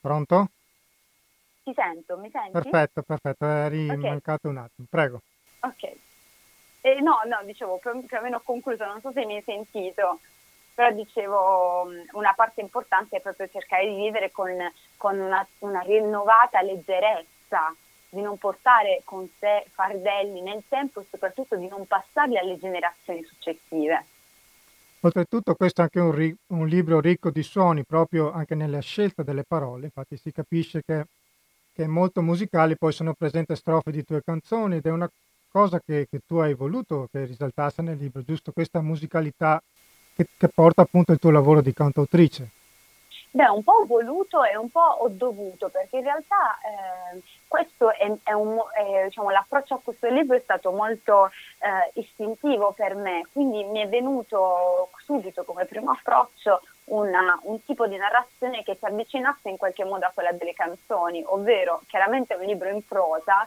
[0.01, 0.49] Pronto?
[1.65, 2.53] Ti sento, mi senti?
[2.53, 3.99] Perfetto, perfetto, eri okay.
[3.99, 5.21] mancato un attimo, prego.
[5.61, 5.83] Ok.
[6.81, 9.43] Eh, no, no, dicevo, più, più o meno ho concluso, non so se mi hai
[9.43, 10.21] sentito
[10.79, 14.49] però dicevo una parte importante è proprio cercare di vivere con,
[14.97, 17.75] con una, una, rinnovata leggerezza,
[18.11, 23.25] di non portare con sé fardelli nel tempo e soprattutto di non passarli alle generazioni
[23.25, 24.05] successive.
[25.01, 29.25] Oltretutto questo è anche un, ri- un libro ricco di suoni, proprio anche nella scelta
[29.25, 31.07] delle parole, infatti si capisce che,
[31.75, 35.11] che è molto musicale, poi sono presenti strofe di tue canzoni ed è una
[35.51, 39.61] cosa che, che, tu hai voluto che risaltasse nel libro, giusto questa musicalità
[40.19, 42.49] che, che porta appunto il tuo lavoro di cantautrice.
[43.31, 47.93] Beh, un po' ho voluto e un po' ho dovuto, perché in realtà eh, questo
[47.93, 52.97] è, è un, è, diciamo, l'approccio a questo libro è stato molto eh, istintivo per
[52.97, 58.77] me, quindi mi è venuto subito come primo approccio una, un tipo di narrazione che
[58.77, 63.47] si avvicinasse in qualche modo a quella delle canzoni, ovvero chiaramente un libro in prosa,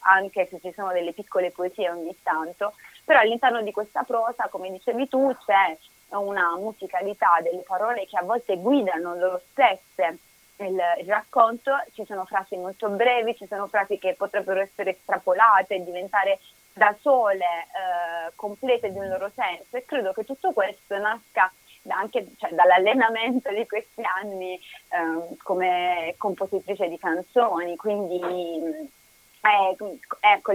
[0.00, 4.70] anche se ci sono delle piccole poesie ogni tanto, però all'interno di questa prosa, come
[4.70, 5.76] dicevi tu, c'è
[6.10, 10.18] una musicalità delle parole che a volte guidano loro stesse.
[10.56, 16.38] Il, racconto, ci sono frasi molto brevi, ci sono frasi che potrebbero essere estrapolate diventare
[16.72, 19.76] da sole eh, complete di un loro senso.
[19.76, 21.52] E credo che tutto questo nasca
[21.88, 28.90] anche cioè, dall'allenamento di questi anni eh, come compositrice di canzoni, quindi
[29.44, 29.76] eh,
[30.20, 30.52] ecco,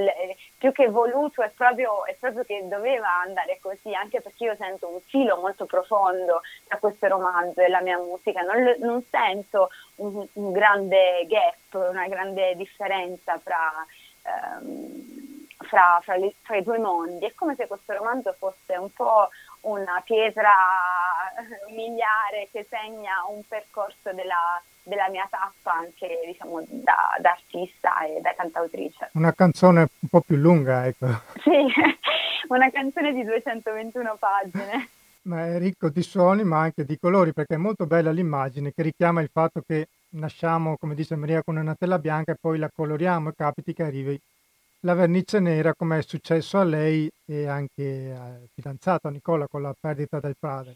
[0.57, 4.87] più che voluto è proprio, è proprio, che doveva andare così, anche perché io sento
[4.87, 10.25] un filo molto profondo tra questo romanzo e la mia musica, non, non sento un,
[10.33, 13.85] un, grande gap, una grande differenza fra,
[14.23, 18.91] ehm, fra, fra, le, fra i due mondi, è come se questo romanzo fosse un
[18.91, 19.29] po'
[19.61, 20.51] una pietra
[21.75, 28.21] miliare che segna un percorso della, della mia tappa anche diciamo, da, da, artista e
[28.21, 29.09] da cantautrice.
[29.13, 31.07] Una canzone un po' più lunga, ecco.
[31.43, 31.51] Sì,
[32.49, 34.89] una canzone di 221 pagine.
[35.21, 38.81] Ma è ricco di suoni ma anche di colori perché è molto bella l'immagine che
[38.83, 42.69] richiama il fatto che nasciamo, come dice Maria, con una tela bianca e poi la
[42.73, 44.19] coloriamo e capiti che arrivi
[44.81, 49.75] la vernice nera come è successo a lei e anche al fidanzato Nicola con la
[49.77, 50.75] perdita del padre.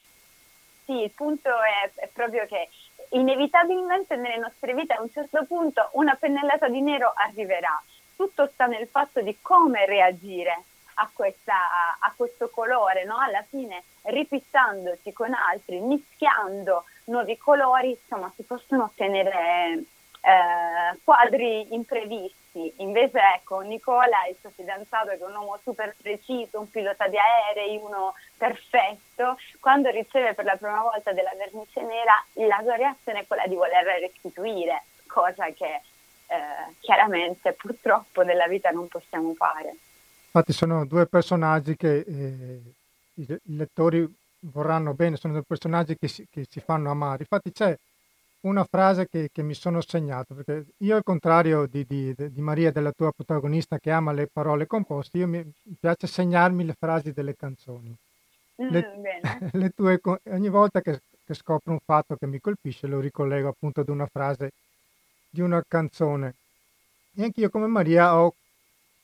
[0.85, 2.69] Sì, il punto è, è proprio che
[3.09, 7.81] inevitabilmente nelle nostre vite a un certo punto una pennellata di nero arriverà.
[8.15, 10.63] Tutto sta nel fatto di come reagire
[10.95, 13.17] a, questa, a questo colore, no?
[13.17, 19.83] alla fine ripizzandosi con altri, mischiando nuovi colori, insomma si possono ottenere
[20.21, 22.41] eh, quadri imprevisti.
[22.77, 27.17] Invece, ecco, Nicola, il suo fidanzato, che è un uomo super preciso, un pilota di
[27.17, 33.21] aerei, uno perfetto, quando riceve per la prima volta della vernice nera, la sua reazione
[33.21, 35.81] è quella di voler restituire, cosa che
[36.27, 39.75] eh, chiaramente purtroppo nella vita non possiamo fare.
[40.25, 42.61] Infatti sono due personaggi che eh,
[43.15, 44.07] i, lettori
[44.39, 47.19] vorranno bene, sono due personaggi che si, che si fanno amare.
[47.21, 47.75] Infatti c'è
[48.43, 52.71] una frase che, che, mi sono segnato, perché io al contrario di, di, di, Maria,
[52.71, 55.43] della tua protagonista che ama le parole composte, io mi,
[55.79, 57.95] piace segnarmi le frasi delle canzoni.
[58.61, 59.19] Mm, le,
[59.53, 63.81] le tue, ogni volta che, che, scopro un fatto che mi colpisce lo ricollego appunto
[63.81, 64.51] ad una frase
[65.29, 66.35] di una canzone.
[67.15, 68.33] E anche io come Maria ho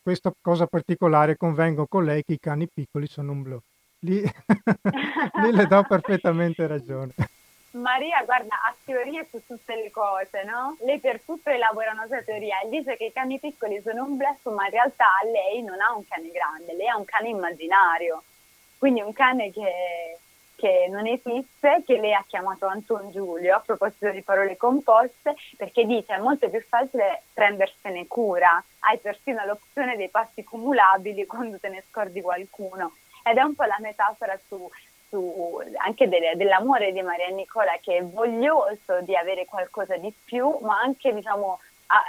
[0.02, 3.60] questa cosa particolare, convengo con lei che i cani piccoli sono un blu.
[4.00, 4.22] Lì,
[5.44, 7.14] lì le do perfettamente ragione.
[7.72, 10.76] Maria guarda ha teorie su tutte le cose, no?
[10.80, 14.18] Lei per tutto elabora una sua teoria e dice che i cani piccoli sono un
[14.18, 18.24] blefo, ma in realtà lei non ha un cane grande, lei ha un cane immaginario,
[18.80, 20.18] quindi un cane che,
[20.56, 25.86] che non esiste, che lei ha chiamato Anton Giulio a proposito di parole composte, perché
[25.86, 31.70] dice è molto più facile prendersene cura, hai persino l'opzione dei passi cumulabili quando te
[31.70, 32.94] ne scordi qualcuno.
[33.24, 34.68] Ed è un po' la metafora su
[35.10, 40.58] su, anche delle, dell'amore di Maria Nicola che è voglioso di avere qualcosa di più,
[40.62, 42.04] ma anche diciamo, a,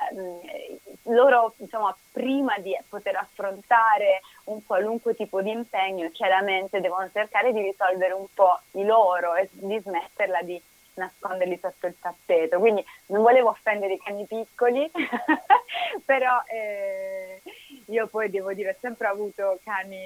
[1.04, 7.62] loro diciamo, prima di poter affrontare un qualunque tipo di impegno chiaramente devono cercare di
[7.62, 10.60] risolvere un po' i loro e di smetterla di
[10.94, 12.58] nasconderli sotto il tappeto.
[12.58, 14.90] Quindi non volevo offendere i cani piccoli,
[16.04, 17.40] però eh,
[17.86, 19.98] io poi devo dire ho sempre avuto cani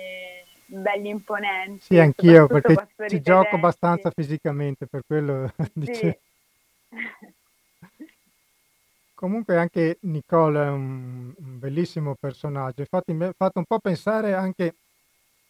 [0.67, 1.85] belli imponenti.
[1.85, 6.21] Sì, anch'io perché ci gioco abbastanza fisicamente, per quello dice.
[9.15, 14.35] Comunque anche Nicole è un, un, bellissimo personaggio, infatti mi ha fatto un po' pensare
[14.35, 14.75] anche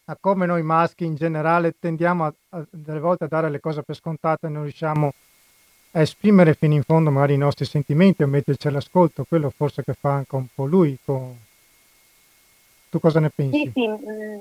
[0.05, 3.81] a come noi maschi in generale tendiamo a, a, delle volte a dare le cose
[3.81, 5.13] per scontate e non riusciamo
[5.91, 9.93] a esprimere fino in fondo magari i nostri sentimenti o metterci all'ascolto, quello forse che
[9.93, 11.35] fa anche un po' lui con,
[12.95, 13.59] tu cosa ne pensi?
[13.59, 13.87] Sì, sì,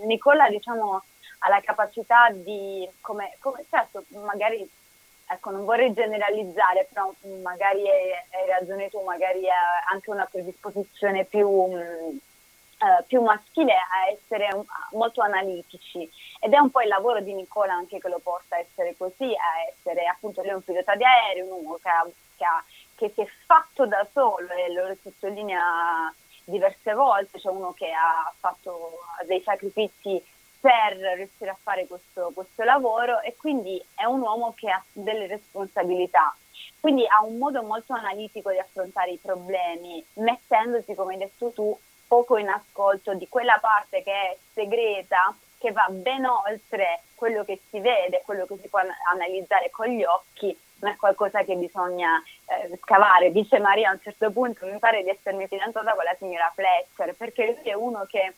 [0.06, 1.02] Nicola diciamo,
[1.38, 4.68] ha la capacità di, come, come certo, magari,
[5.26, 7.12] ecco, non vorrei generalizzare, però
[7.42, 12.20] magari hai ragione tu, magari ha anche una predisposizione più, uh,
[13.08, 17.72] più maschile a essere un, molto analitici ed è un po' il lavoro di Nicola
[17.72, 21.02] anche che lo porta a essere così, a essere appunto lui è un pilota di
[21.02, 22.64] aereo, un uomo che, ha, che, ha,
[22.94, 28.32] che si è fatto da solo e lo sottolinea diverse volte, c'è uno che ha
[28.38, 30.22] fatto dei sacrifici
[30.60, 35.26] per riuscire a fare questo, questo lavoro e quindi è un uomo che ha delle
[35.26, 36.34] responsabilità.
[36.80, 41.78] Quindi ha un modo molto analitico di affrontare i problemi, mettendosi, come hai detto tu,
[42.06, 47.60] poco in ascolto di quella parte che è segreta, che va ben oltre quello che
[47.70, 48.80] si vede, quello che si può
[49.12, 53.32] analizzare con gli occhi, ma è qualcosa che bisogna eh, scavare.
[53.32, 57.14] Dice Maria a un certo punto, mi pare di essermi fidanzata con la signora Fletcher,
[57.14, 58.34] perché lui è uno che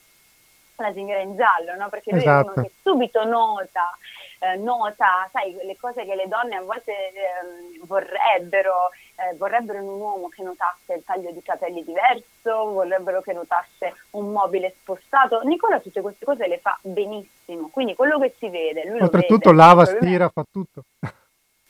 [0.76, 1.88] la signora in giallo, no?
[1.88, 2.38] perché lui esatto.
[2.38, 2.68] è uno esatto.
[2.68, 3.98] che subito nota,
[4.38, 9.88] eh, nota, sai, le cose che le donne a volte eh, vorrebbero, eh, vorrebbero in
[9.88, 15.40] un uomo che notasse il taglio di capelli diverso, vorrebbero che notasse un mobile spostato.
[15.42, 19.84] Nicola tutte queste cose le fa benissimo, quindi quello che si vede, lui Oltretutto lava,
[19.84, 20.82] stira, fa tutto.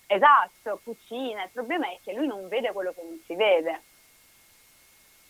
[0.06, 3.82] Esatto, cucina, il problema è che lui non vede quello che non si vede.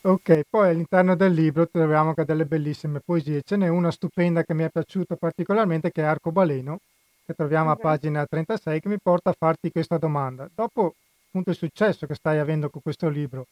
[0.02, 3.42] Ok, poi all'interno del libro troviamo anche delle bellissime poesie.
[3.42, 6.78] Ce n'è una stupenda che mi è piaciuta particolarmente, che è Arcobaleno,
[7.24, 10.48] che troviamo a pagina 36, che mi porta a farti questa domanda.
[10.54, 10.94] Dopo
[11.26, 13.46] appunto il successo che stai avendo con questo libro,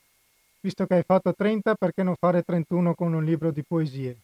[0.61, 4.17] visto che hai fatto 30, perché non fare 31 con un libro di poesie?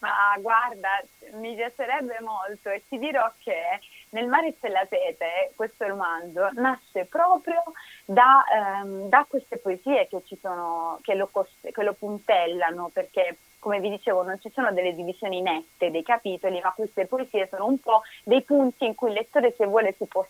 [0.00, 3.80] Ma guarda, mi piacerebbe molto e ti dirò che
[4.10, 7.62] nel mare c'è la sete, questo romanzo, nasce proprio
[8.04, 13.90] da, ehm, da queste poesie che, sono, che, lo, che lo puntellano, perché come vi
[13.90, 18.02] dicevo non ci sono delle divisioni nette dei capitoli, ma queste poesie sono un po'
[18.22, 20.24] dei punti in cui il lettore se vuole si può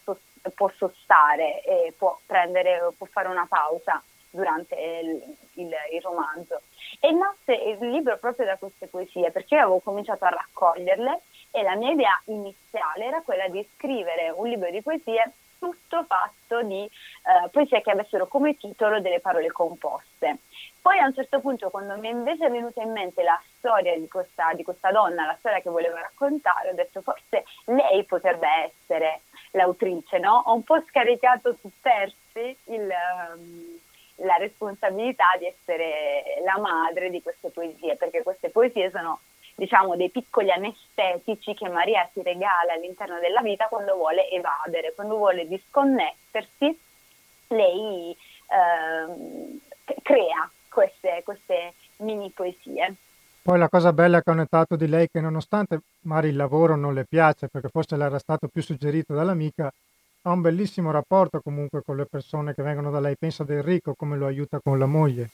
[0.77, 6.61] sostare e può, prendere, può fare una pausa durante il, il, il, romanzo.
[7.01, 11.63] E nasce il libro proprio da queste poesie, perché io avevo cominciato a raccoglierle e
[11.63, 16.85] la mia idea iniziale era quella di scrivere un libro di poesie tutto fatto di
[16.85, 20.39] eh, poesie che avessero come titolo delle parole composte.
[20.81, 24.09] Poi a un certo punto, quando mi è invece venuta in mente la storia di
[24.09, 29.23] questa, di questa donna, la storia che volevo raccontare, ho detto forse lei potrebbe essere
[29.51, 30.43] l'autrice, no?
[30.47, 32.89] Ho un po' scaricato su Persi il,
[33.35, 33.79] um,
[34.23, 39.21] la responsabilità di essere la madre di queste poesie, perché queste poesie sono
[39.55, 45.17] diciamo, dei piccoli anestetici che Maria si regala all'interno della vita quando vuole evadere, quando
[45.17, 46.79] vuole disconnettersi,
[47.49, 52.95] lei eh, crea queste, queste mini poesie.
[53.43, 56.77] Poi la cosa bella che ho notato di lei è che nonostante magari il lavoro
[56.77, 59.73] non le piace, perché forse le era stato più suggerito dall'amica,
[60.23, 63.17] ha un bellissimo rapporto comunque con le persone che vengono da lei.
[63.17, 65.31] Pensa ad Enrico come lo aiuta con la moglie.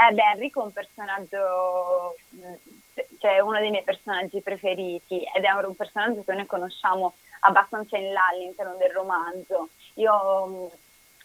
[0.00, 2.16] Eh beh, Enrico è un personaggio,
[3.18, 8.12] cioè uno dei miei personaggi preferiti ed è un personaggio che noi conosciamo abbastanza in
[8.12, 9.68] là all'interno del romanzo.
[9.94, 10.70] Io,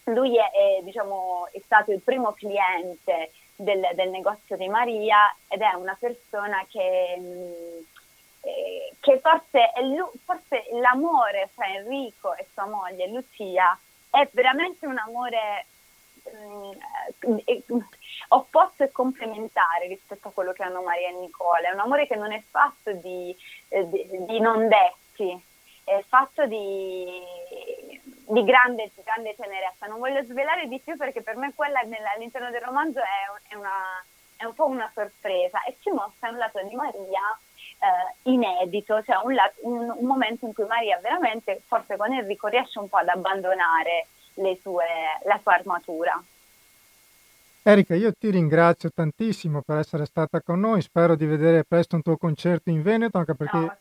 [0.04, 5.60] lui è, è, diciamo, è stato il primo cliente del, del, negozio di Maria ed
[5.60, 7.84] è una persona che,
[8.44, 9.70] eh, che forse,
[10.24, 13.78] forse l'amore fra Enrico e sua moglie Lucia
[14.10, 15.66] è veramente un amore
[16.24, 17.62] eh,
[18.28, 21.68] opposto e complementare rispetto a quello che hanno Maria e Nicola.
[21.68, 23.34] È un amore che non è fatto di,
[23.68, 25.42] eh, di, di non detti,
[25.84, 27.22] è fatto di,
[28.28, 29.86] di grande, grande, tenerezza.
[29.86, 34.04] Non voglio svelare di più perché per me quella all'interno del romanzo è, è, una,
[34.36, 37.38] è un po' una sorpresa e ci mostra un lato di Maria
[37.84, 42.78] eh, inedito, cioè un, un, un, momento in cui Maria veramente, forse con Enrico, riesce
[42.78, 44.06] un po' ad abbandonare
[44.60, 44.84] sue,
[45.24, 46.22] la sua armatura.
[47.66, 52.02] Erika, io ti ringrazio tantissimo per essere stata con noi, spero di vedere presto un
[52.02, 53.74] tuo concerto in Veneto, anche perché no,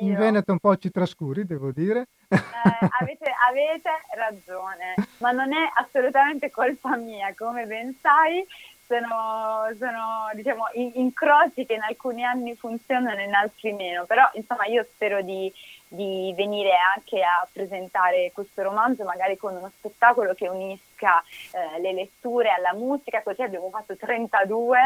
[0.00, 2.08] in Veneto un po' ci trascuri, devo dire.
[2.28, 2.36] Eh,
[3.00, 8.44] avete, avete ragione, ma non è assolutamente colpa mia, come ben sai,
[8.86, 14.66] sono, sono diciamo, incroci che in alcuni anni funzionano e in altri meno, però insomma
[14.66, 15.52] io spero di
[15.88, 21.22] di venire anche a presentare questo romanzo magari con uno spettacolo che unisca
[21.52, 24.78] eh, le letture alla musica, così abbiamo fatto 32,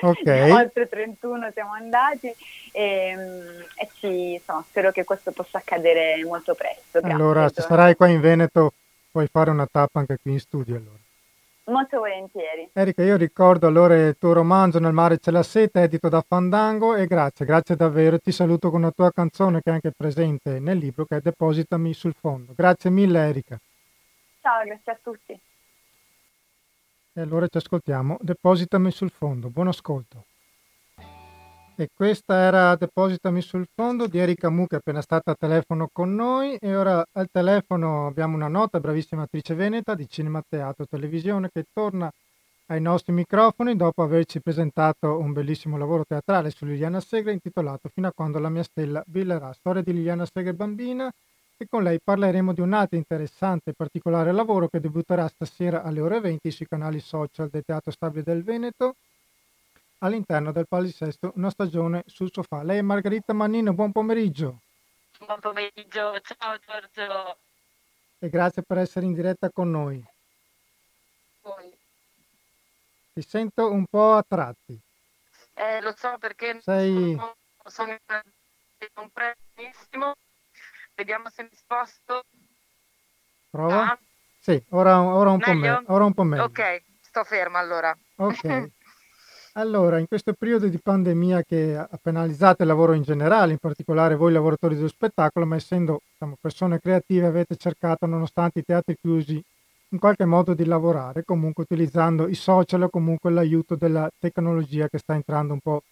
[0.00, 0.50] okay.
[0.52, 2.32] oltre 31 siamo andati
[2.72, 3.10] e,
[3.74, 7.00] e ci, insomma, spero che questo possa accadere molto presto.
[7.02, 8.72] Allora, se sarai qua in Veneto
[9.10, 11.06] puoi fare una tappa anche qui in studio allora.
[11.68, 12.70] Molto volentieri.
[12.72, 16.94] Erika, io ricordo allora il tuo romanzo Nel mare c'è la sete, edito da Fandango
[16.94, 18.18] e grazie, grazie davvero.
[18.18, 21.92] Ti saluto con una tua canzone che è anche presente nel libro che è Depositami
[21.92, 22.54] sul fondo.
[22.56, 23.58] Grazie mille Erika.
[24.40, 25.40] Ciao, grazie a tutti.
[27.12, 29.50] E allora ci ascoltiamo Depositami sul fondo.
[29.50, 30.24] Buon ascolto.
[31.80, 35.88] E questa era Depositami sul fondo di Erika Mu che è appena stata a telefono
[35.92, 36.56] con noi.
[36.56, 41.66] E ora al telefono abbiamo una nota, bravissima attrice veneta di cinema, teatro, televisione che
[41.72, 42.10] torna
[42.66, 48.08] ai nostri microfoni dopo averci presentato un bellissimo lavoro teatrale su Liliana Segre intitolato Fino
[48.08, 51.08] a quando la mia stella brillerà, storia di Liliana Segre bambina
[51.56, 56.00] e con lei parleremo di un altro interessante e particolare lavoro che debutterà stasera alle
[56.00, 58.96] ore 20 sui canali social del Teatro Stabile del Veneto
[59.98, 62.62] all'interno del Palisesto Una stagione sul sofà.
[62.62, 64.60] Lei è Margherita Mannino, buon pomeriggio.
[65.18, 67.38] Buon pomeriggio, ciao Giorgio.
[68.18, 70.04] E grazie per essere in diretta con noi.
[71.40, 71.76] Poi.
[73.14, 74.78] Ti sento un po' a tratti.
[75.54, 77.14] Eh, lo so perché Sei...
[77.14, 77.34] sono,
[77.64, 77.98] sono
[79.54, 80.14] benissimo.
[80.94, 82.24] Vediamo se mi sposto.
[83.50, 83.92] Prova?
[83.92, 83.98] Ah.
[84.40, 85.80] Sì, ora, ora, un po Meglio?
[85.80, 86.44] me- ora un po' meglio.
[86.44, 87.96] Ok, sto ferma allora.
[88.16, 88.70] Ok.
[89.58, 94.14] Allora, in questo periodo di pandemia che ha penalizzato il lavoro in generale, in particolare
[94.14, 99.42] voi lavoratori dello spettacolo, ma essendo diciamo, persone creative avete cercato, nonostante i teatri chiusi,
[99.88, 104.98] in qualche modo di lavorare, comunque utilizzando i social o comunque l'aiuto della tecnologia che
[104.98, 105.82] sta entrando un po'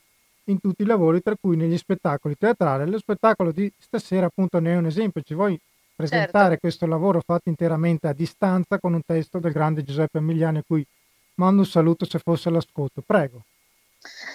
[0.45, 2.89] in tutti i lavori, tra cui negli spettacoli teatrali.
[2.89, 5.59] Lo spettacolo di stasera appunto ne è un esempio, ci vuoi
[5.97, 6.61] presentare Certo.
[6.61, 10.87] questo lavoro fatto interamente a distanza con un testo del grande Giuseppe Emiliani a cui
[11.35, 13.03] mando un saluto se fosse all'ascolto.
[13.05, 13.43] Prego.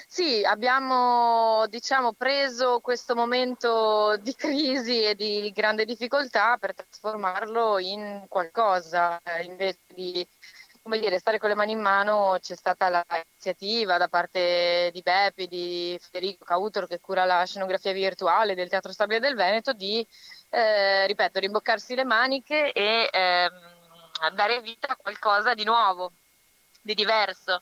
[0.08, 8.26] Sì, abbiamo diciamo preso questo momento di crisi e di grande difficoltà per trasformarlo in
[8.28, 10.28] qualcosa, eh, invece di
[10.84, 15.48] come dire, stare con le mani in mano c'è stata l'iniziativa da parte di Beppi,
[15.48, 20.06] di Federico Cautero che cura la scenografia virtuale del Teatro Stabile del Veneto di,
[20.50, 23.52] eh, ripeto, rimboccarsi le maniche e ehm,
[24.34, 26.14] dare vita a qualcosa di nuovo,
[26.82, 27.62] di diverso.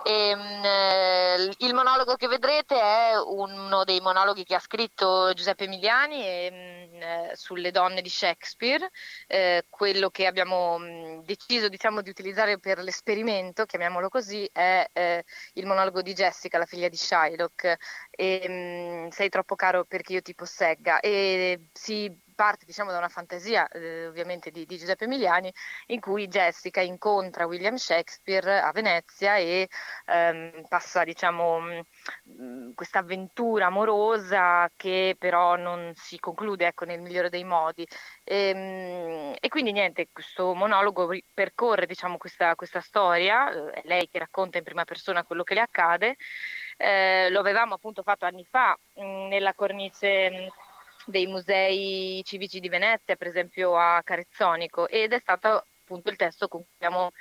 [0.00, 5.64] E, mh, eh, il monologo che vedrete è uno dei monologhi che ha scritto Giuseppe
[5.64, 8.88] Emiliani e, mh, eh, sulle donne di Shakespeare,
[9.26, 15.24] eh, quello che abbiamo mh, deciso diciamo, di utilizzare per l'esperimento, chiamiamolo così, è eh,
[15.54, 17.76] il monologo di Jessica, la figlia di Shylock,
[18.10, 21.00] e, mh, Sei troppo caro perché io ti possegga.
[21.00, 25.52] E si parte diciamo da una fantasia eh, ovviamente di, di Giuseppe Emiliani
[25.86, 29.68] in cui Jessica incontra William Shakespeare a Venezia e
[30.06, 37.28] ehm, passa diciamo mh, questa avventura amorosa che però non si conclude ecco, nel migliore
[37.28, 37.84] dei modi.
[38.22, 44.08] E, mh, e quindi niente questo monologo percorre diciamo questa, questa storia eh, è lei
[44.08, 46.16] che racconta in prima persona quello che le accade.
[46.76, 50.67] Eh, lo avevamo appunto fatto anni fa mh, nella cornice mh,
[51.08, 56.48] dei musei civici di Venezia, per esempio a Carezzonico, ed è stato appunto il testo
[56.48, 57.12] con cui abbiamo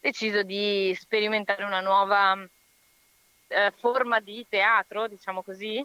[0.00, 2.36] deciso di sperimentare una nuova
[3.48, 5.84] eh, forma di teatro, diciamo così,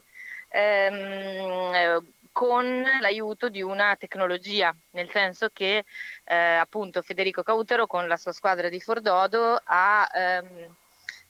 [0.50, 2.02] ehm, eh,
[2.32, 5.84] con l'aiuto di una tecnologia, nel senso che
[6.24, 10.76] eh, appunto Federico Cautero con la sua squadra di Fordodo ha ehm,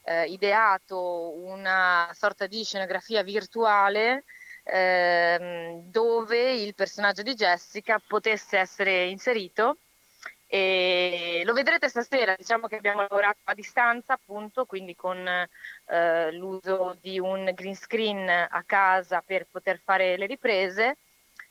[0.04, 4.24] eh, ideato una sorta di scenografia virtuale
[4.70, 9.78] ehm, dove il personaggio di Jessica potesse essere inserito.
[10.52, 16.96] E lo vedrete stasera, diciamo che abbiamo lavorato a distanza appunto, quindi con eh, l'uso
[17.00, 20.96] di un green screen a casa per poter fare le riprese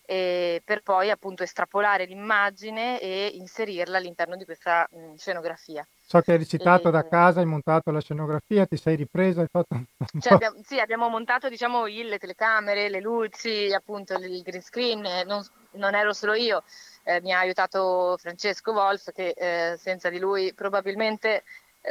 [0.09, 5.85] e per poi appunto estrapolare l'immagine e inserirla all'interno di questa mh, scenografia.
[6.03, 9.47] So che hai recitato E- da casa, hai montato la scenografia, ti sei ripresa, hai
[9.51, 9.67] fatto
[10.19, 15.05] Cioè abbiamo, sì, abbiamo montato diciamo il- le telecamere, le luci, appunto il green screen,
[15.05, 16.63] eh, non, non ero solo io,
[17.03, 21.43] eh, mi ha aiutato Francesco Wolf che eh, senza di lui probabilmente eh,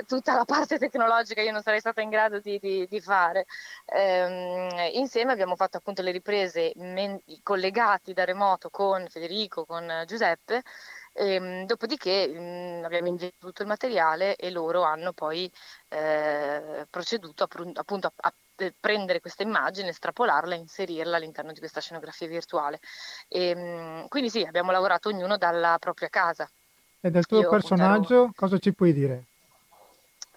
[0.07, 3.47] tutta la parte tecnologica io non sarei stata in grado di, di- di fare.
[3.87, 10.05] Ehm, insieme abbiamo fatto appunto le riprese men- collegati da remoto con Federico, con eh,
[10.07, 10.63] Giuseppe.
[11.15, 15.51] Ehm, dopodiché mh, abbiamo inviato tutto il materiale e loro hanno poi
[15.89, 21.59] eh, proceduto appru- appunto a, a eh, prendere questa immagine, estrapolarla e inserirla all'interno di
[21.59, 22.79] questa scenografia virtuale.
[23.29, 26.49] E, mh, quindi sì, abbiamo lavorato ognuno dalla propria casa.
[27.01, 29.25] E del tuo Io, personaggio cosa ci puoi dire?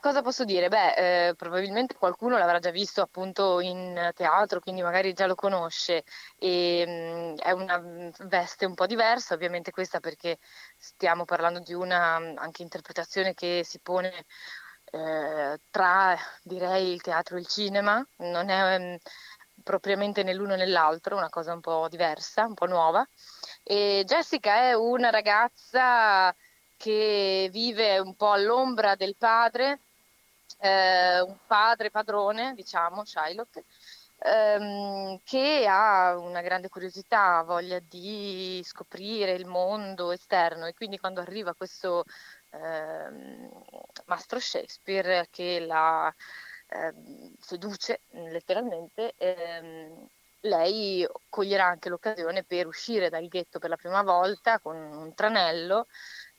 [0.02, 0.68] Cosa posso dire?
[0.68, 6.04] Beh, eh, probabilmente qualcuno l'avrà già visto appunto in teatro, quindi magari già lo conosce
[6.40, 7.80] e mh, è una
[8.22, 10.40] veste un po' diversa, ovviamente questa perché
[10.78, 14.26] stiamo parlando di una anche interpretazione che si pone
[14.92, 18.98] eh, tra, direi, il teatro e il cinema, non è mh,
[19.64, 23.08] propriamente né l'uno né l'altro, una cosa un po' diversa, un po' nuova.
[23.64, 26.36] E Jessica è una ragazza
[26.78, 29.80] che vive un po' all'ombra del padre,
[30.60, 33.64] eh, un padre padrone, diciamo, Shylock,
[34.20, 40.66] ehm, che ha una grande curiosità, voglia di scoprire il mondo esterno.
[40.66, 42.04] E quindi quando arriva questo
[42.52, 43.50] eh,
[44.06, 46.14] Mastro Shakespeare che la
[46.68, 46.94] eh,
[47.40, 50.08] seduce letteralmente, ehm,
[50.42, 55.88] lei coglierà anche l'occasione per uscire dal ghetto per la prima volta con un tranello,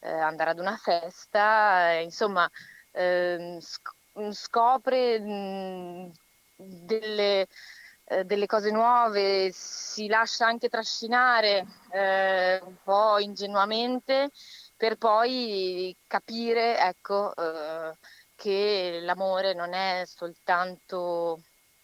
[0.00, 2.48] eh, andare ad una festa, eh, insomma
[2.92, 3.58] ehm,
[4.32, 6.12] scopre mh,
[6.56, 7.46] delle,
[8.04, 14.30] eh, delle, cose nuove, si lascia anche trascinare eh, un po' ingenuamente
[14.76, 17.96] per poi capire ecco, eh,
[18.34, 21.40] che l'amore non è soltanto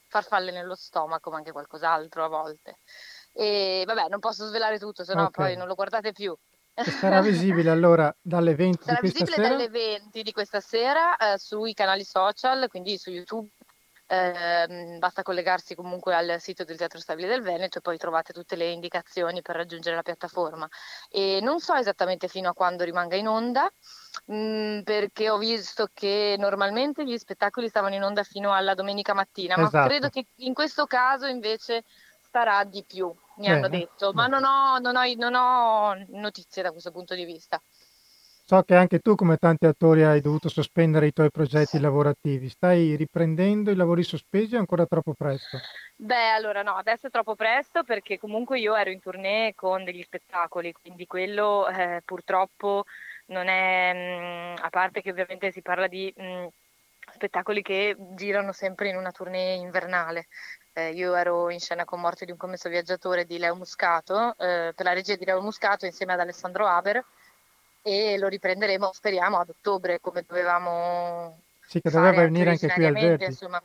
[0.08, 2.78] farfalle nello stomaco, ma anche qualcos'altro a volte.
[3.32, 5.50] E vabbè, non posso svelare tutto, se no okay.
[5.50, 6.36] poi non lo guardate più.
[6.84, 9.36] Sarà visibile allora dalle 20 sarà di questa sera?
[9.36, 13.48] Sarà visibile dalle 20 di questa sera eh, sui canali social, quindi su YouTube
[14.10, 18.56] eh, basta collegarsi comunque al sito del Teatro Stabile del Veneto e poi trovate tutte
[18.56, 20.66] le indicazioni per raggiungere la piattaforma.
[21.10, 23.70] E non so esattamente fino a quando rimanga in onda,
[24.24, 29.12] mh, mm, perché ho visto che normalmente gli spettacoli stavano in onda fino alla domenica
[29.12, 29.76] mattina, esatto.
[29.76, 31.84] ma credo che in questo caso invece
[32.22, 33.56] starà di più, mi Bene.
[33.56, 37.60] hanno detto, ma non ho, non, ho, non ho notizie da questo punto di vista.
[38.48, 42.48] So che anche tu, come tanti attori, hai dovuto sospendere i tuoi progetti lavorativi.
[42.48, 45.58] Stai riprendendo i lavori sospesi o è ancora troppo presto?
[45.96, 50.02] Beh, allora no, adesso è troppo presto perché comunque io ero in tournée con degli
[50.02, 52.84] spettacoli, quindi quello eh, purtroppo
[53.26, 56.46] non è, mh, mm, a parte che ovviamente si parla di mh, mm,
[57.18, 60.28] spettacoli che girano sempre in una tournée invernale.
[60.72, 64.72] Eh, io ero in scena con Morte di un commesso viaggiatore di Leo Muscato, eh,
[64.74, 67.04] per la regia di Leo Muscato insieme ad Alessandro Haber
[67.82, 71.40] e lo riprenderemo, speriamo, ad ottobre come dovevamo.
[71.66, 73.24] Sì, che doveva venire anche qui al Verdi.
[73.24, 73.60] Insomma.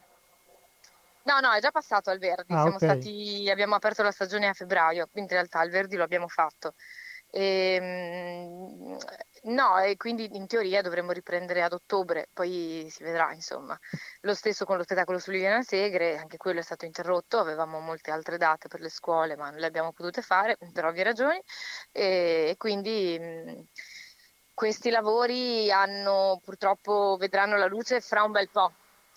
[1.26, 2.78] No, no, è già passato al Verdi, ah, okay.
[2.78, 6.74] stati, abbiamo aperto la stagione a febbraio, quindi in realtà al Verdi lo abbiamo fatto.
[7.36, 8.98] E, ehm,
[9.46, 13.78] no, e quindi in teoria dovremmo riprendere ad ottobre, poi si vedrà, insomma.
[14.22, 18.12] Lo stesso con lo spettacolo su Liliana Segre, anche quello è stato interrotto, avevamo molte
[18.12, 21.42] altre date per le scuole, ma non le abbiamo potute fare per ovvie ragioni
[21.92, 23.68] e, e quindi
[24.54, 28.72] questi lavori hanno, purtroppo vedranno la luce fra un bel po'.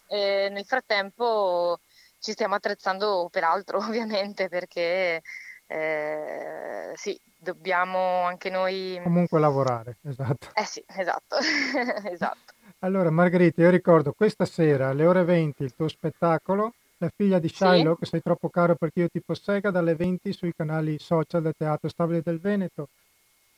[0.08, 1.80] E nel frattempo
[2.18, 5.22] ci stiamo attrezzando per altro, ovviamente, perché
[5.66, 9.00] eh, sì, dobbiamo anche noi...
[9.02, 10.48] Comunque lavorare, esatto.
[10.54, 11.36] Eh sì, esatto,
[12.10, 12.54] esatto.
[12.80, 17.48] Allora Margherita, io ricordo questa sera alle ore 20 il tuo spettacolo, La figlia di
[17.48, 18.00] Shiloh, sì.
[18.00, 21.88] che sei troppo caro perché io ti possega, dalle 20 sui canali social del Teatro
[21.88, 22.88] Stabile del Veneto.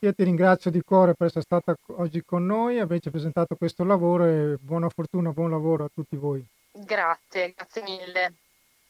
[0.00, 4.24] Io ti ringrazio di cuore per essere stata oggi con noi, averci presentato questo lavoro
[4.24, 6.44] e buona fortuna, buon lavoro a tutti voi.
[6.72, 8.32] Grazie, grazie mille.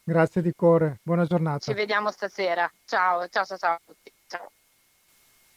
[0.09, 1.59] Grazie di cuore, buona giornata.
[1.59, 2.67] Ci vediamo stasera.
[2.87, 4.11] Ciao, ciao, ciao, ciao a tutti.
[4.27, 4.51] Ciao.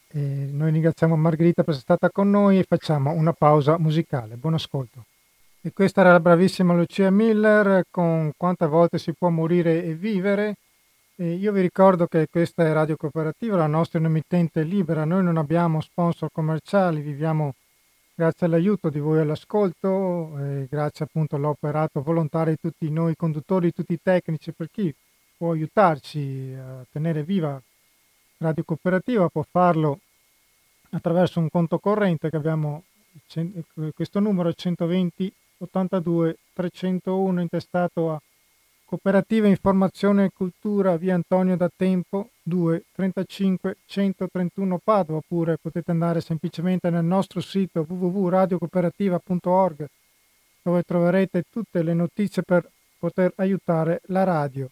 [0.08, 0.18] E
[0.52, 4.36] noi ringraziamo Margherita per essere stata con noi e facciamo una pausa musicale.
[4.36, 5.06] Buon ascolto.
[5.62, 10.56] E questa era la bravissima Lucia Miller con Quante volte si può morire e vivere
[11.16, 15.22] e io vi ricordo che questa è Radio Cooperativa, la nostra è un'emittente libera, noi
[15.22, 17.54] non abbiamo sponsor commerciali, viviamo
[18.22, 23.94] grazie all'aiuto di voi all'ascolto, e grazie appunto all'operato volontario di tutti noi conduttori, tutti
[23.94, 24.94] i tecnici, per chi
[25.36, 27.60] può aiutarci a tenere viva
[28.38, 29.98] Radio Cooperativa può farlo
[30.90, 32.84] attraverso un conto corrente che abbiamo,
[33.92, 38.20] questo numero è 120 82 301 intestato a
[38.84, 46.20] Cooperativa Informazione e Cultura, via Antonio da Tempo 2 35 131 Padova, oppure potete andare
[46.20, 49.86] semplicemente nel nostro sito www.radiocooperativa.org
[50.62, 52.68] dove troverete tutte le notizie per
[52.98, 54.68] poter aiutare la radio.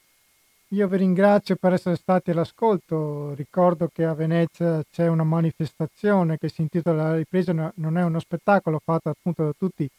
[0.72, 6.48] Io vi ringrazio per essere stati all'ascolto, ricordo che a Venezia c'è una manifestazione che
[6.48, 9.90] si intitola La ripresa non è uno spettacolo fatto appunto da tutti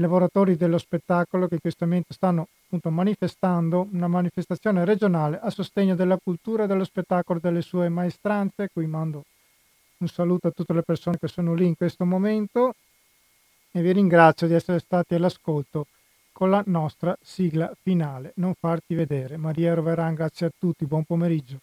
[0.00, 5.94] lavoratori dello spettacolo che in questo momento stanno appunto manifestando una manifestazione regionale a sostegno
[5.94, 8.68] della cultura dello spettacolo delle sue maestranze.
[8.72, 9.24] Qui mando
[9.98, 12.74] un saluto a tutte le persone che sono lì in questo momento
[13.70, 15.86] e vi ringrazio di essere stati all'ascolto
[16.32, 18.32] con la nostra sigla finale.
[18.36, 19.36] Non farti vedere.
[19.36, 21.58] Maria Roveran, grazie a tutti, buon pomeriggio.